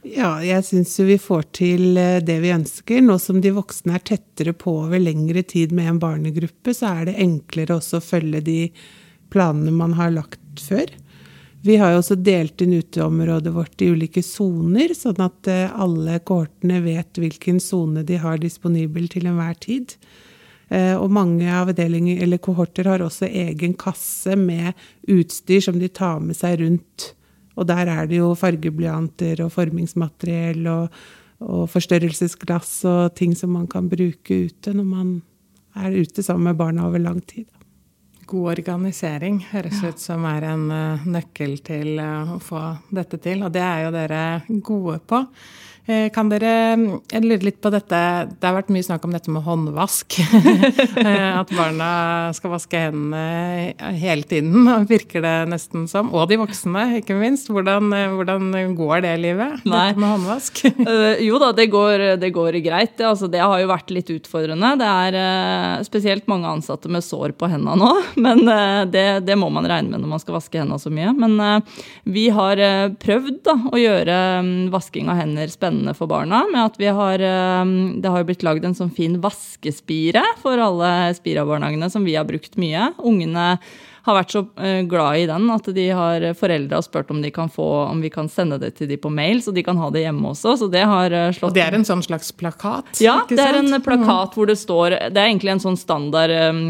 Ja, 0.08 0.38
jeg 0.46 0.63
syns 0.63 0.94
jo 1.00 1.08
vi 1.08 1.17
får 1.20 1.48
til 1.58 1.98
eh, 2.00 2.20
det 2.24 2.38
vi 2.44 2.53
ønsker. 2.56 3.01
Nå 3.03 3.17
som 3.22 3.41
de 3.44 3.51
voksne 3.56 3.98
er 3.98 4.06
tettere 4.12 4.53
på 4.56 4.77
over 4.86 5.01
lengre 5.01 5.44
tid 5.48 5.75
med 5.75 5.91
en 5.91 6.03
barnegruppe, 6.03 6.75
så 6.75 6.94
er 7.00 7.10
det 7.10 7.17
enklere 7.24 7.79
også 7.79 8.00
å 8.00 8.08
følge 8.08 8.44
de 8.44 8.62
planene 9.34 9.74
man 9.75 9.96
har 9.98 10.13
lagt 10.15 10.63
før. 10.63 10.91
Vi 11.65 11.75
har 11.81 11.91
jo 11.91 12.01
også 12.01 12.15
delt 12.21 12.61
inn 12.61 12.75
uteområdet 12.77 13.51
vårt 13.53 13.81
i 13.81 13.89
ulike 13.89 14.21
soner, 14.23 14.93
sånn 14.93 15.19
at 15.25 15.49
eh, 15.49 15.73
alle 15.73 16.19
kohortene 16.21 16.79
vet 16.85 17.17
hvilken 17.17 17.59
sone 17.63 18.03
de 18.05 18.19
har 18.21 18.37
disponibel 18.41 19.07
til 19.09 19.25
enhver 19.29 19.57
tid. 19.63 19.95
Eh, 20.69 20.93
og 20.93 21.11
mange 21.15 21.49
avdelinger 21.49 22.21
eller 22.23 22.41
kohorter 22.43 22.89
har 22.91 23.03
også 23.03 23.29
egen 23.29 23.73
kasse 23.79 24.37
med 24.37 24.77
utstyr 25.09 25.63
som 25.65 25.79
de 25.81 25.89
tar 25.89 26.21
med 26.23 26.37
seg 26.37 26.59
rundt. 26.61 27.11
Og 27.57 27.65
der 27.71 27.89
er 27.89 28.05
det 28.05 28.19
jo 28.19 28.35
fargeblyanter 28.37 29.41
og 29.45 29.53
formingsmateriell 29.55 30.67
og, 30.69 30.97
og 31.41 31.65
forstørrelsesglass 31.73 32.83
og 32.85 33.15
ting 33.17 33.33
som 33.35 33.55
man 33.57 33.65
kan 33.71 33.89
bruke 33.89 34.43
ute 34.45 34.75
når 34.77 34.87
man 34.87 35.15
er 35.77 35.95
ute 35.97 36.21
sammen 36.25 36.51
med 36.51 36.59
barna 36.61 36.85
over 36.85 37.01
lang 37.01 37.23
tid. 37.25 37.47
God 38.27 38.51
organisering 38.57 39.39
høres 39.53 39.79
ut 39.86 40.01
som 40.03 40.25
er 40.27 40.50
en 40.50 40.65
uh, 40.67 41.05
nøkkel 41.07 41.57
til 41.63 41.96
uh, 42.01 42.36
å 42.36 42.39
få 42.43 42.60
dette 42.91 43.19
til, 43.24 43.46
og 43.48 43.53
det 43.55 43.63
er 43.63 43.86
jo 43.86 43.93
dere 43.96 44.22
gode 44.67 45.00
på. 45.07 45.22
Uh, 45.88 46.08
kan 46.13 46.27
dere 46.32 46.53
Jeg 47.12 47.24
lurer 47.24 47.46
litt 47.48 47.60
på 47.63 47.72
dette 47.72 48.00
Det 48.34 48.44
har 48.44 48.56
vært 48.58 48.72
mye 48.75 48.86
snakk 48.86 49.06
om 49.08 49.13
dette 49.15 49.32
med 49.34 49.46
håndvask. 49.46 50.17
At 51.41 51.51
barna 51.56 51.89
skal 52.36 52.53
vaske 52.53 52.82
hendene 52.88 53.94
hele 53.98 54.25
tiden, 54.27 54.67
virker 54.89 55.24
det 55.24 55.36
nesten 55.51 55.86
som. 55.89 56.10
Og 56.15 56.27
de 56.29 56.38
voksne, 56.39 56.84
ikke 57.00 57.15
minst. 57.17 57.50
Hvordan, 57.51 57.91
hvordan 58.17 58.75
går 58.77 59.03
det 59.06 59.13
livet? 59.22 59.63
Nei. 59.67 59.88
Dette 59.91 60.01
med 60.01 60.13
håndvask? 60.15 60.62
jo 61.27 61.39
da, 61.41 61.51
det 61.56 61.67
går, 61.74 62.06
det 62.22 62.32
går 62.36 62.60
greit. 62.65 63.00
Altså, 63.01 63.29
det, 63.32 63.41
har 63.44 63.62
jo 63.62 63.70
vært 63.72 63.94
litt 63.94 64.12
utfordrende. 64.13 64.74
Det 64.82 64.88
er 64.88 65.86
spesielt 65.88 66.27
mange 66.32 66.50
ansatte 66.50 66.91
med 66.91 67.06
sår 67.06 67.36
på 67.38 67.50
hendene 67.51 67.77
nå. 67.79 67.94
Men 68.25 68.44
eh, 68.48 68.84
det, 68.91 69.06
det, 69.27 69.36
må 69.39 69.50
man 69.53 69.67
regne 69.70 69.94
med 69.94 70.03
når 70.03 70.13
man 70.15 70.24
skal 70.24 70.38
vaske 70.38 70.60
hendene 70.60 70.79
så 70.82 70.91
mye. 70.94 71.13
Men 71.17 71.38
eh, 71.44 71.84
vi 72.17 72.27
har 72.34 72.62
eh, 72.62 72.94
prøvd 73.00 73.41
da, 73.48 73.58
å 73.72 73.82
gjøre 73.82 74.17
mm, 74.44 74.53
vasking 74.74 75.12
av 75.12 75.22
hender 75.22 75.51
spennende 75.51 75.76
for 75.98 76.10
barna. 76.10 76.43
med 76.51 76.65
at 76.65 76.79
vi 76.79 76.88
har, 76.88 77.17
Det 77.17 78.10
har 78.10 78.24
blitt 78.24 78.43
lagd 78.43 78.65
en 78.65 78.75
sånn 78.77 78.93
fin 78.93 79.19
vaskespire 79.22 80.24
for 80.41 80.57
alle 80.57 81.13
Spira-barnehagene 81.17 81.89
som 81.91 82.05
vi 82.05 82.15
har 82.15 82.27
brukt 82.27 82.57
mye. 82.57 82.93
Ungene 82.98 83.57
har 84.07 84.15
vært 84.21 84.33
så 84.33 84.43
eh, 84.63 84.81
glad 84.87 85.21
i 85.21 85.25
den 85.29 85.49
at 85.51 85.67
de 85.75 85.85
har 85.95 86.25
foreldre 86.39 86.79
har 86.79 86.85
spurt 86.85 87.11
om, 87.11 87.19
de 87.23 87.31
kan 87.33 87.51
få, 87.51 87.65
om 87.87 88.01
vi 88.03 88.11
kan 88.13 88.29
sende 88.31 88.59
det 88.61 88.73
til 88.79 88.89
de 88.89 88.97
på 89.01 89.11
mail, 89.13 89.41
så 89.43 89.51
de 89.55 89.63
kan 89.65 89.79
ha 89.81 89.89
det 89.93 90.05
hjemme 90.05 90.31
også. 90.31 90.55
Så 90.61 90.69
det 90.71 90.85
har 90.87 91.11
eh, 91.11 91.29
slått 91.35 91.51
Og 91.51 91.57
det 91.57 91.65
er 91.65 91.75
en 91.77 91.87
sånn 91.87 92.03
slags 92.05 92.31
plakat? 92.35 92.93
Ja, 93.03 93.19
det 93.29 93.41
er 93.43 93.59
en 93.59 93.81
plakat 93.83 94.37
hvor 94.37 94.49
det 94.49 94.57
står 94.59 94.95
Det 95.11 95.19
er 95.19 95.27
egentlig 95.27 95.55
en 95.55 95.63
sånn 95.63 95.77
standard 95.79 96.31
um, 96.31 96.63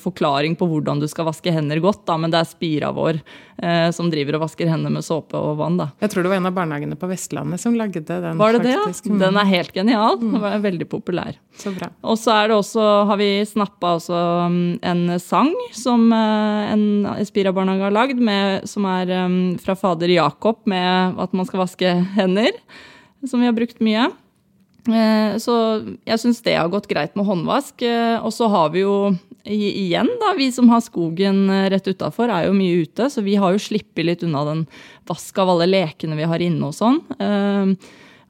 forklaring 0.00 0.56
på 0.58 0.68
hvordan 0.70 1.02
du 1.02 1.08
skal 1.10 1.28
vaske 1.28 1.52
hender 1.52 1.80
godt, 1.82 2.04
da, 2.08 2.16
men 2.20 2.32
det 2.32 2.40
er 2.40 2.48
spira 2.48 2.92
vår 2.94 3.20
uh, 3.62 3.90
som 3.94 4.10
driver 4.12 4.38
og 4.38 4.46
vasker 4.46 4.70
hender 4.70 4.92
med 4.92 5.04
såpe 5.06 5.38
og 5.38 5.58
vann. 5.60 5.78
Da. 5.80 5.90
Jeg 6.04 6.12
tror 6.12 6.26
det 6.26 6.32
var 6.32 6.40
en 6.40 6.50
av 6.50 6.56
barnehagene 6.56 6.98
på 7.00 7.10
Vestlandet 7.10 7.62
som 7.62 7.76
lagde 7.78 8.04
den. 8.06 8.38
Var 8.38 8.58
det 8.58 8.62
faktisk. 8.66 9.08
det, 9.08 9.14
ja? 9.16 9.20
Den 9.26 9.40
er 9.40 9.50
helt 9.50 9.74
genial. 9.76 10.20
Mm. 10.20 10.32
Den 10.36 10.44
var 10.44 10.64
veldig 10.66 10.88
populær. 10.92 11.40
Så 11.56 11.72
bra. 11.74 11.90
Og 12.06 12.18
så 12.20 12.34
er 12.36 12.50
det 12.50 12.58
også, 12.60 12.86
har 13.08 13.20
vi 13.20 13.30
snappa 13.48 13.96
en 13.96 15.04
sang 15.22 15.52
som 15.76 16.10
uh, 16.12 16.66
en 16.72 16.75
Espira-barnehage 17.16 17.86
har 17.86 17.94
lagd, 17.94 18.20
med, 18.22 18.66
som 18.68 18.86
er 18.90 19.10
um, 19.24 19.56
fra 19.62 19.76
fader 19.78 20.12
Jakob, 20.12 20.62
med 20.68 21.18
at 21.22 21.34
man 21.36 21.48
skal 21.48 21.62
vaske 21.64 21.92
hender, 22.16 22.56
som 23.26 23.42
vi 23.42 23.48
har 23.48 23.56
brukt 23.56 23.82
mye. 23.84 24.08
Uh, 24.86 25.34
så 25.42 25.56
jeg 26.06 26.22
syns 26.22 26.42
det 26.46 26.54
har 26.58 26.70
gått 26.70 26.88
greit 26.90 27.16
med 27.18 27.26
håndvask. 27.26 27.82
Uh, 27.82 28.22
og 28.22 28.30
så 28.34 28.50
har 28.52 28.70
vi 28.74 28.84
jo 28.84 29.14
igjen, 29.46 30.08
da, 30.22 30.32
vi 30.38 30.48
som 30.50 30.66
har 30.72 30.80
skogen 30.82 31.44
eh, 31.54 31.68
rett 31.70 31.86
utafor, 31.86 32.32
er 32.34 32.48
jo 32.48 32.54
mye 32.56 32.80
ute, 32.82 33.06
så 33.06 33.22
vi 33.22 33.36
har 33.38 33.52
jo 33.54 33.60
sluppet 33.62 34.02
litt 34.02 34.24
unna 34.26 34.40
den 34.48 34.64
vask 35.06 35.38
av 35.38 35.52
alle 35.52 35.68
lekene 35.70 36.18
vi 36.18 36.26
har 36.26 36.42
inne 36.42 36.66
og 36.66 36.74
sånn. 36.74 36.98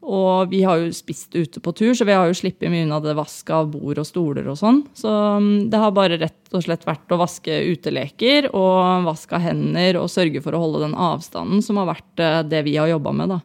Og 0.06 0.50
vi 0.52 0.60
har 0.62 0.78
jo 0.78 0.90
spist 0.94 1.34
ute 1.34 1.60
på 1.62 1.72
tur, 1.74 1.94
så 1.96 2.06
vi 2.06 2.14
har 2.14 2.28
jo 2.28 2.36
sluppet 2.36 2.70
mye 2.70 2.84
unna 2.86 3.00
det 3.02 3.16
vasket 3.18 3.54
av 3.56 3.70
bord 3.72 3.98
og 3.98 4.06
stoler 4.06 4.46
og 4.46 4.58
sånn. 4.60 4.82
Så 4.94 5.10
mm, 5.10 5.68
det 5.72 5.80
har 5.82 5.94
bare 5.96 6.18
rett 6.20 6.54
og 6.54 6.62
slett 6.66 6.86
vært 6.86 7.14
å 7.14 7.18
vaske 7.20 7.56
uteleker 7.72 8.50
og 8.52 9.08
vaske 9.08 9.40
hender 9.42 9.98
og 10.02 10.12
sørge 10.12 10.42
for 10.44 10.54
å 10.54 10.60
holde 10.62 10.84
den 10.84 10.94
avstanden 10.94 11.64
som 11.64 11.80
har 11.80 11.90
vært 11.90 12.22
eh, 12.22 12.42
det 12.46 12.62
vi 12.68 12.76
har 12.78 12.92
jobba 12.92 13.14
med, 13.16 13.34
da. 13.34 13.40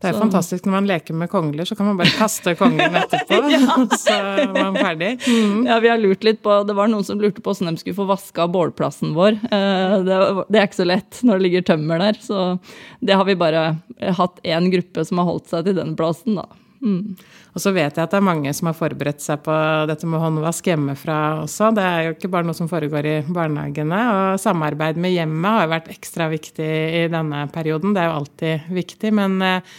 Det 0.00 0.08
er 0.08 0.14
så. 0.16 0.22
fantastisk 0.22 0.64
når 0.64 0.72
man 0.72 0.86
leker 0.88 1.16
med 1.20 1.28
kongler, 1.28 1.68
så 1.68 1.76
kan 1.76 1.90
man 1.90 1.98
bare 1.98 2.12
kaste 2.16 2.54
kongen 2.56 2.94
etterpå. 3.02 3.40
ja. 3.52 3.74
Så 4.00 4.14
er 4.16 4.54
man 4.54 4.78
ferdig. 4.78 5.10
Mm. 5.26 5.66
Ja, 5.68 5.76
vi 5.84 5.90
har 5.92 6.00
lurt 6.00 6.24
litt 6.24 6.40
på, 6.40 6.54
Det 6.64 6.76
var 6.76 6.88
noen 6.88 7.04
som 7.04 7.20
lurte 7.20 7.44
på 7.44 7.52
hvordan 7.52 7.76
de 7.76 7.82
skulle 7.82 7.98
få 7.98 8.08
vaska 8.08 8.46
bålplassen 8.48 9.12
vår. 9.16 9.36
Eh, 9.50 9.96
det, 10.06 10.16
det, 10.48 10.56
er 10.56 10.64
ikke 10.64 10.80
så 10.80 10.88
lett 10.88 11.20
når 11.20 11.36
det 11.36 11.46
ligger 11.46 11.68
tømmer 11.68 12.00
der. 12.00 12.20
Så 12.24 12.46
det 13.04 13.18
har 13.20 13.28
vi 13.28 13.36
bare 13.40 13.66
hatt 14.16 14.40
én 14.40 14.70
gruppe 14.72 15.04
som 15.04 15.20
har 15.20 15.28
holdt 15.28 15.52
seg 15.52 15.68
til 15.68 15.76
den 15.76 15.92
plassen, 16.00 16.40
da. 16.40 16.48
Mm. 16.80 17.12
Og 17.52 17.60
så 17.60 17.72
vet 17.76 17.92
jeg 17.92 18.02
at 18.02 18.12
det 18.12 18.18
er 18.18 18.24
mange 18.24 18.52
som 18.56 18.70
har 18.70 18.76
forberedt 18.78 19.20
seg 19.20 19.42
på 19.44 19.54
dette 19.90 20.08
med 20.08 20.22
håndvask 20.22 20.70
hjemmefra 20.70 21.18
også. 21.42 21.70
Det 21.76 21.84
er 21.84 22.02
jo 22.06 22.16
ikke 22.16 22.32
bare 22.32 22.48
noe 22.48 22.56
som 22.56 22.70
foregår 22.70 23.08
i 23.10 23.16
barnehagene. 23.28 24.00
Og 24.16 24.40
samarbeid 24.40 25.00
med 25.00 25.14
hjemmet 25.14 25.56
har 25.56 25.66
jo 25.66 25.74
vært 25.74 25.90
ekstra 25.92 26.30
viktig 26.32 26.70
i 27.02 27.06
denne 27.12 27.44
perioden. 27.52 27.94
Det 27.96 28.02
er 28.02 28.10
jo 28.10 28.18
alltid 28.22 28.70
viktig. 28.80 29.12
Men 29.20 29.36
eh, 29.44 29.74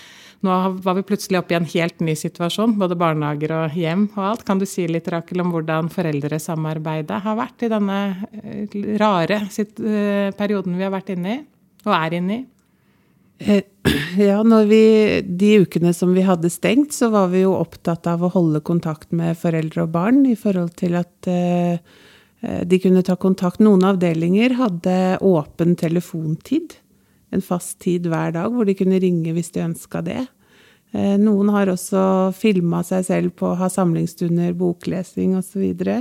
nå 0.45 0.59
var 0.81 0.97
vi 0.97 1.05
plutselig 1.05 1.41
oppe 1.41 1.53
i 1.53 1.59
en 1.59 1.69
helt 1.73 1.99
ny 2.05 2.15
situasjon, 2.17 2.77
både 2.81 2.97
barnehager 2.97 3.55
og 3.59 3.75
hjem 3.77 4.07
og 4.15 4.23
alt. 4.31 4.45
Kan 4.45 4.61
du 4.61 4.67
si 4.69 4.87
litt, 4.89 5.09
Rakel, 5.13 5.41
om 5.43 5.53
hvordan 5.53 5.89
foreldresamarbeidet 5.93 7.21
har 7.25 7.37
vært 7.37 7.65
i 7.65 7.73
denne 7.73 7.99
eh, 8.43 8.79
rare 9.01 9.43
eh, 9.45 10.31
perioden 10.37 10.77
vi 10.77 10.85
har 10.85 10.93
vært 10.93 11.13
inne 11.13 11.37
i, 11.37 11.43
og 11.85 11.93
er 11.97 12.17
inne 12.21 12.39
i? 12.39 12.41
Eh, 13.45 13.63
ja, 14.17 14.43
vi, 14.43 15.21
de 15.25 15.59
ukene 15.59 15.93
som 15.93 16.13
vi 16.13 16.21
hadde 16.21 16.49
stengt, 16.49 16.93
så 16.93 17.09
var 17.09 17.31
vi 17.33 17.41
jo 17.41 17.55
opptatt 17.57 18.07
av 18.07 18.23
å 18.23 18.31
holde 18.33 18.61
kontakt 18.61 19.11
med 19.11 19.37
foreldre 19.39 19.87
og 19.87 19.93
barn 19.95 20.25
i 20.29 20.35
forhold 20.37 20.75
til 20.77 20.97
at 20.99 21.29
eh, 21.29 21.79
eh, 22.41 22.61
de 22.67 22.79
kunne 22.83 23.03
ta 23.05 23.15
kontakt. 23.17 23.61
Noen 23.63 23.85
avdelinger 23.87 24.57
hadde 24.59 24.97
åpen 25.25 25.73
telefontid, 25.79 26.77
en 27.31 27.41
fast 27.41 27.79
tid 27.81 28.09
hver 28.11 28.35
dag 28.35 28.53
hvor 28.53 28.67
de 28.67 28.77
kunne 28.77 28.99
ringe 29.01 29.33
hvis 29.33 29.53
de 29.55 29.65
ønska 29.65 30.03
det. 30.05 30.25
Noen 30.91 31.47
har 31.55 31.69
også 31.71 32.01
filma 32.35 32.81
seg 32.83 33.05
selv 33.07 33.31
på 33.39 33.45
å 33.47 33.59
ha 33.61 33.69
samlingsstunder, 33.71 34.51
boklesing 34.59 35.37
osv. 35.39 35.53
Så, 35.53 35.61
videre. 35.61 35.93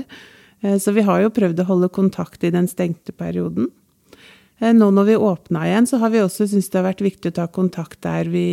så 0.82 0.90
vi 0.96 1.04
har 1.06 1.20
jo 1.22 1.30
prøvd 1.30 1.62
å 1.62 1.66
holde 1.68 1.90
kontakt 1.94 2.42
i 2.42 2.50
den 2.50 2.66
stengte 2.66 3.14
perioden. 3.14 3.68
Eh, 4.60 4.74
nå 4.76 4.90
når 4.92 5.08
vi 5.08 5.16
åpna 5.16 5.64
igjen, 5.68 5.88
så 5.88 6.00
har 6.02 6.12
vi 6.12 6.20
også 6.20 6.46
syntes 6.50 6.68
det 6.70 6.80
har 6.80 6.88
vært 6.90 7.04
viktig 7.04 7.32
å 7.32 7.38
ta 7.40 7.48
kontakt 7.48 8.02
der 8.04 8.28
vi 8.32 8.46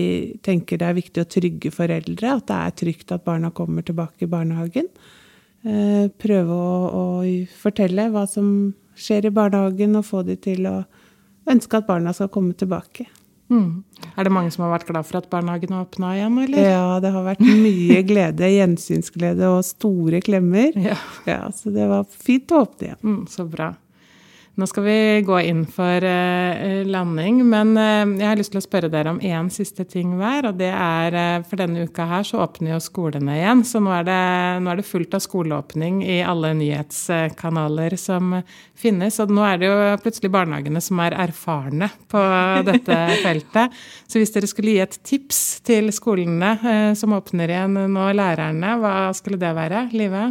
tenker 0.46 0.80
det 0.80 0.88
er 0.88 0.98
viktig 0.98 1.24
å 1.24 1.30
trygge 1.38 1.74
foreldre. 1.76 2.38
At 2.40 2.48
det 2.48 2.58
er 2.58 2.76
trygt 2.84 3.14
at 3.16 3.26
barna 3.28 3.52
kommer 3.52 3.86
tilbake 3.86 4.26
i 4.26 4.32
barnehagen. 4.32 4.90
Eh, 5.68 6.08
prøve 6.16 6.56
å, 6.56 6.74
å 6.88 7.06
fortelle 7.60 8.10
hva 8.14 8.24
som 8.30 8.74
skjer 8.98 9.28
i 9.28 9.34
barnehagen, 9.34 10.00
og 10.00 10.08
få 10.08 10.24
de 10.26 10.38
til 10.40 10.68
å 10.70 10.80
ønske 11.48 11.80
at 11.80 11.88
barna 11.90 12.14
skal 12.16 12.32
komme 12.34 12.56
tilbake. 12.58 13.08
Mm. 13.48 13.84
Er 14.20 14.28
det 14.28 14.32
mange 14.36 14.52
som 14.52 14.66
har 14.66 14.74
vært 14.74 14.90
glad 14.90 15.08
for 15.08 15.22
at 15.22 15.30
barnehagen 15.32 15.72
har 15.76 15.86
åpna 15.86 16.14
igjen, 16.18 16.40
eller? 16.44 16.66
Ja, 16.68 16.98
det 17.04 17.12
har 17.16 17.24
vært 17.24 17.44
mye 17.44 18.02
glede, 18.08 18.50
gjensynsglede 18.52 19.52
og 19.54 19.64
store 19.68 20.24
klemmer. 20.24 20.72
Ja. 20.88 20.98
ja 21.28 21.42
så 21.56 21.72
det 21.76 21.88
var 21.90 22.08
fint 22.12 22.52
å 22.52 22.64
åpne 22.66 22.90
igjen. 22.90 23.04
Mm, 23.04 23.22
så 23.32 23.48
bra. 23.48 23.74
Nå 24.58 24.66
skal 24.66 24.84
vi 24.88 25.22
gå 25.22 25.36
inn 25.46 25.60
for 25.70 26.02
uh, 26.02 26.86
landing, 26.90 27.44
men 27.46 27.76
uh, 27.78 28.10
jeg 28.18 28.26
har 28.26 28.40
lyst 28.40 28.56
til 28.56 28.58
å 28.58 28.66
spørre 28.66 28.88
dere 28.90 29.12
om 29.14 29.20
én 29.22 29.52
siste 29.54 29.84
ting 29.86 30.16
hver. 30.18 30.48
Og 30.50 30.58
det 30.58 30.72
er 30.74 31.14
uh, 31.14 31.44
for 31.46 31.62
denne 31.62 31.84
uka 31.86 32.08
her 32.10 32.26
så 32.26 32.40
åpner 32.42 32.74
jo 32.74 32.80
skolene 32.82 33.36
igjen. 33.38 33.62
Så 33.62 33.78
nå 33.86 33.94
er, 33.94 34.08
det, 34.08 34.16
nå 34.66 34.72
er 34.74 34.82
det 34.82 34.88
fullt 34.90 35.14
av 35.14 35.22
skoleåpning 35.22 36.00
i 36.10 36.16
alle 36.26 36.56
nyhetskanaler 36.58 37.94
som 38.02 38.40
finnes. 38.74 39.22
Og 39.22 39.36
nå 39.38 39.46
er 39.46 39.62
det 39.62 39.70
jo 39.70 39.78
plutselig 40.02 40.34
barnehagene 40.34 40.82
som 40.82 41.06
er 41.06 41.20
erfarne 41.28 41.92
på 42.10 42.26
dette 42.66 43.00
feltet. 43.28 43.78
Så 44.10 44.18
hvis 44.18 44.34
dere 44.34 44.50
skulle 44.50 44.74
gi 44.74 44.82
et 44.88 45.00
tips 45.06 45.44
til 45.70 45.94
skolene 45.94 46.56
som 46.98 47.14
åpner 47.14 47.54
igjen 47.54 47.78
nå, 47.94 48.10
lærerne, 48.18 48.74
hva 48.82 48.98
skulle 49.14 49.38
det 49.38 49.54
være? 49.62 49.86
Live? 49.94 50.26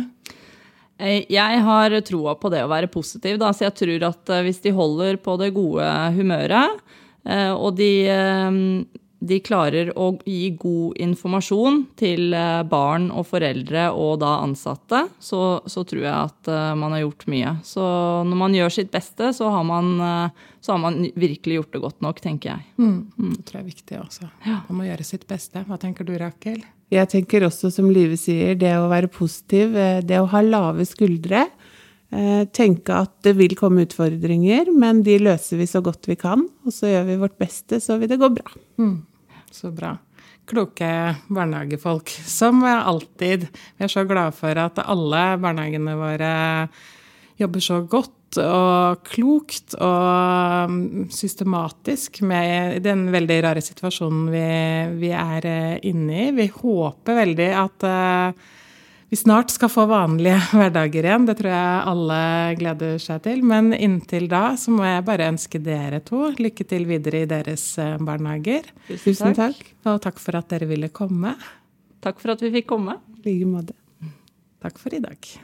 Eh, 0.96 1.26
jeg 1.28 1.60
har 1.66 1.96
troa 2.08 2.36
på 2.40 2.50
det 2.52 2.62
å 2.64 2.70
være 2.72 2.88
positiv, 2.92 3.36
da, 3.40 3.52
så 3.52 3.66
jeg 3.66 3.76
tror 3.82 4.06
at 4.08 4.32
eh, 4.32 4.44
hvis 4.46 4.62
de 4.64 4.72
holder 4.76 5.18
på 5.20 5.36
det 5.40 5.50
gode 5.56 5.88
humøret, 6.16 6.80
eh, 7.28 7.52
og 7.52 7.76
de, 7.80 7.90
de 9.18 9.38
klarer 9.40 9.92
å 9.96 10.10
gi 10.28 10.50
god 10.60 10.98
informasjon 11.00 11.82
til 11.98 12.34
barn 12.68 13.08
og 13.08 13.24
foreldre 13.30 13.88
og 13.96 14.20
da 14.20 14.34
ansatte, 14.44 15.06
så, 15.18 15.40
så, 15.64 15.84
tror 15.88 16.02
jeg 16.02 16.12
at 16.12 16.50
man 16.76 16.92
har 16.92 17.06
gjort 17.06 17.24
mye. 17.32 17.54
Så 17.64 17.86
når 18.28 18.40
man 18.42 18.56
gjør 18.58 18.76
sitt 18.76 18.92
beste, 18.92 19.32
så 19.32 19.48
har 19.54 19.64
man, 19.66 19.96
så 20.60 20.76
har 20.76 20.82
man 20.84 21.00
virkelig 21.16 21.62
gjort 21.62 21.72
det 21.72 21.82
godt 21.86 22.04
nok, 22.04 22.22
tenker 22.22 22.52
jeg. 22.52 22.68
Mm. 22.76 22.96
Mm. 23.16 23.34
Det 23.38 23.48
tror 23.48 23.60
jeg 23.60 23.64
er 23.64 23.72
viktig 23.72 24.00
også. 24.04 24.30
Ja. 24.44 24.60
Man 24.68 24.82
må 24.82 24.88
gjøre 24.90 25.08
sitt 25.08 25.26
beste. 25.30 25.64
Hva 25.64 25.80
tenker 25.80 26.06
du, 26.06 26.12
Rakel? 26.20 26.60
Jeg 26.94 27.10
tenker 27.10 27.42
også, 27.42 27.72
som 27.74 27.88
Live 27.90 28.14
sier, 28.20 28.54
det 28.58 28.70
å 28.78 28.86
være 28.92 29.10
positiv, 29.10 29.74
eh, 29.74 30.02
det 30.06 30.20
å 30.22 30.28
ha 30.30 30.42
lave 30.44 30.86
skuldre. 30.86 31.48
Eh, 32.14 32.44
tenke 32.54 32.94
at 33.02 33.14
det 33.26 33.34
vil 33.34 33.56
komme 33.58 33.82
utfordringer, 33.86 34.70
men 34.78 35.02
de 35.06 35.18
løser 35.18 35.58
vi 35.58 35.66
så 35.66 35.82
godt 35.84 36.06
vi 36.06 36.18
kan. 36.20 36.44
Og 36.66 36.74
så 36.74 36.92
gjør 36.92 37.06
vi 37.08 37.20
vårt 37.22 37.38
beste, 37.40 37.80
så 37.82 37.98
vil 38.00 38.10
det 38.12 38.20
gå 38.22 38.30
bra. 38.36 38.58
Mm, 38.78 39.00
så 39.50 39.72
bra. 39.74 39.96
Kloke 40.46 40.88
barnehagefolk, 41.26 42.12
som 42.22 42.62
alltid. 42.62 43.48
Vi 43.76 43.86
er 43.86 43.90
så 43.90 44.06
glade 44.06 44.36
for 44.36 44.54
at 44.62 44.78
alle 44.84 45.24
barnehagene 45.42 45.96
våre 45.98 46.34
jobber 47.40 47.64
så 47.64 47.80
godt 47.90 48.12
og 48.42 49.06
klokt 49.06 49.74
og 49.78 50.70
um, 50.70 51.06
systematisk 51.12 52.20
med 52.26 52.82
den 52.84 53.06
veldig 53.14 53.38
rare 53.46 53.62
situasjonen 53.64 54.26
vi, 54.32 54.46
vi 55.00 55.10
er 55.14 55.48
eh, 55.48 55.74
inne 55.88 56.18
i. 56.26 56.30
Vi 56.36 56.48
håper 56.52 57.20
veldig 57.22 57.48
at 57.62 57.86
uh, 57.86 58.54
vi 59.08 59.16
snart 59.16 59.50
skal 59.54 59.70
få 59.70 59.86
vanlige 59.86 60.40
hverdager 60.56 61.06
igjen. 61.06 61.26
Det 61.28 61.36
tror 61.38 61.52
jeg 61.52 61.86
alle 61.92 62.20
gleder 62.58 63.02
seg 63.02 63.22
til. 63.26 63.44
Men 63.46 63.70
inntil 63.74 64.26
da 64.30 64.48
så 64.58 64.74
må 64.74 64.86
jeg 64.86 65.06
bare 65.06 65.30
ønske 65.30 65.62
dere 65.62 66.02
to 66.06 66.32
lykke 66.34 66.66
til 66.66 66.88
videre 66.90 67.22
i 67.22 67.30
deres 67.30 67.68
eh, 67.82 67.96
barnehager. 68.02 68.66
Tusen 68.90 69.36
takk. 69.38 69.62
Og 69.86 70.00
takk 70.02 70.22
for 70.22 70.40
at 70.40 70.50
dere 70.50 70.70
ville 70.70 70.90
komme. 70.94 71.36
Takk 72.02 72.22
for 72.22 72.34
at 72.34 72.42
vi 72.42 72.54
fikk 72.58 72.72
komme. 72.74 72.98
I 73.22 73.28
like 73.30 73.50
måte. 73.50 73.78
Takk 74.62 74.82
for 74.82 74.94
i 74.94 75.02
dag. 75.02 75.36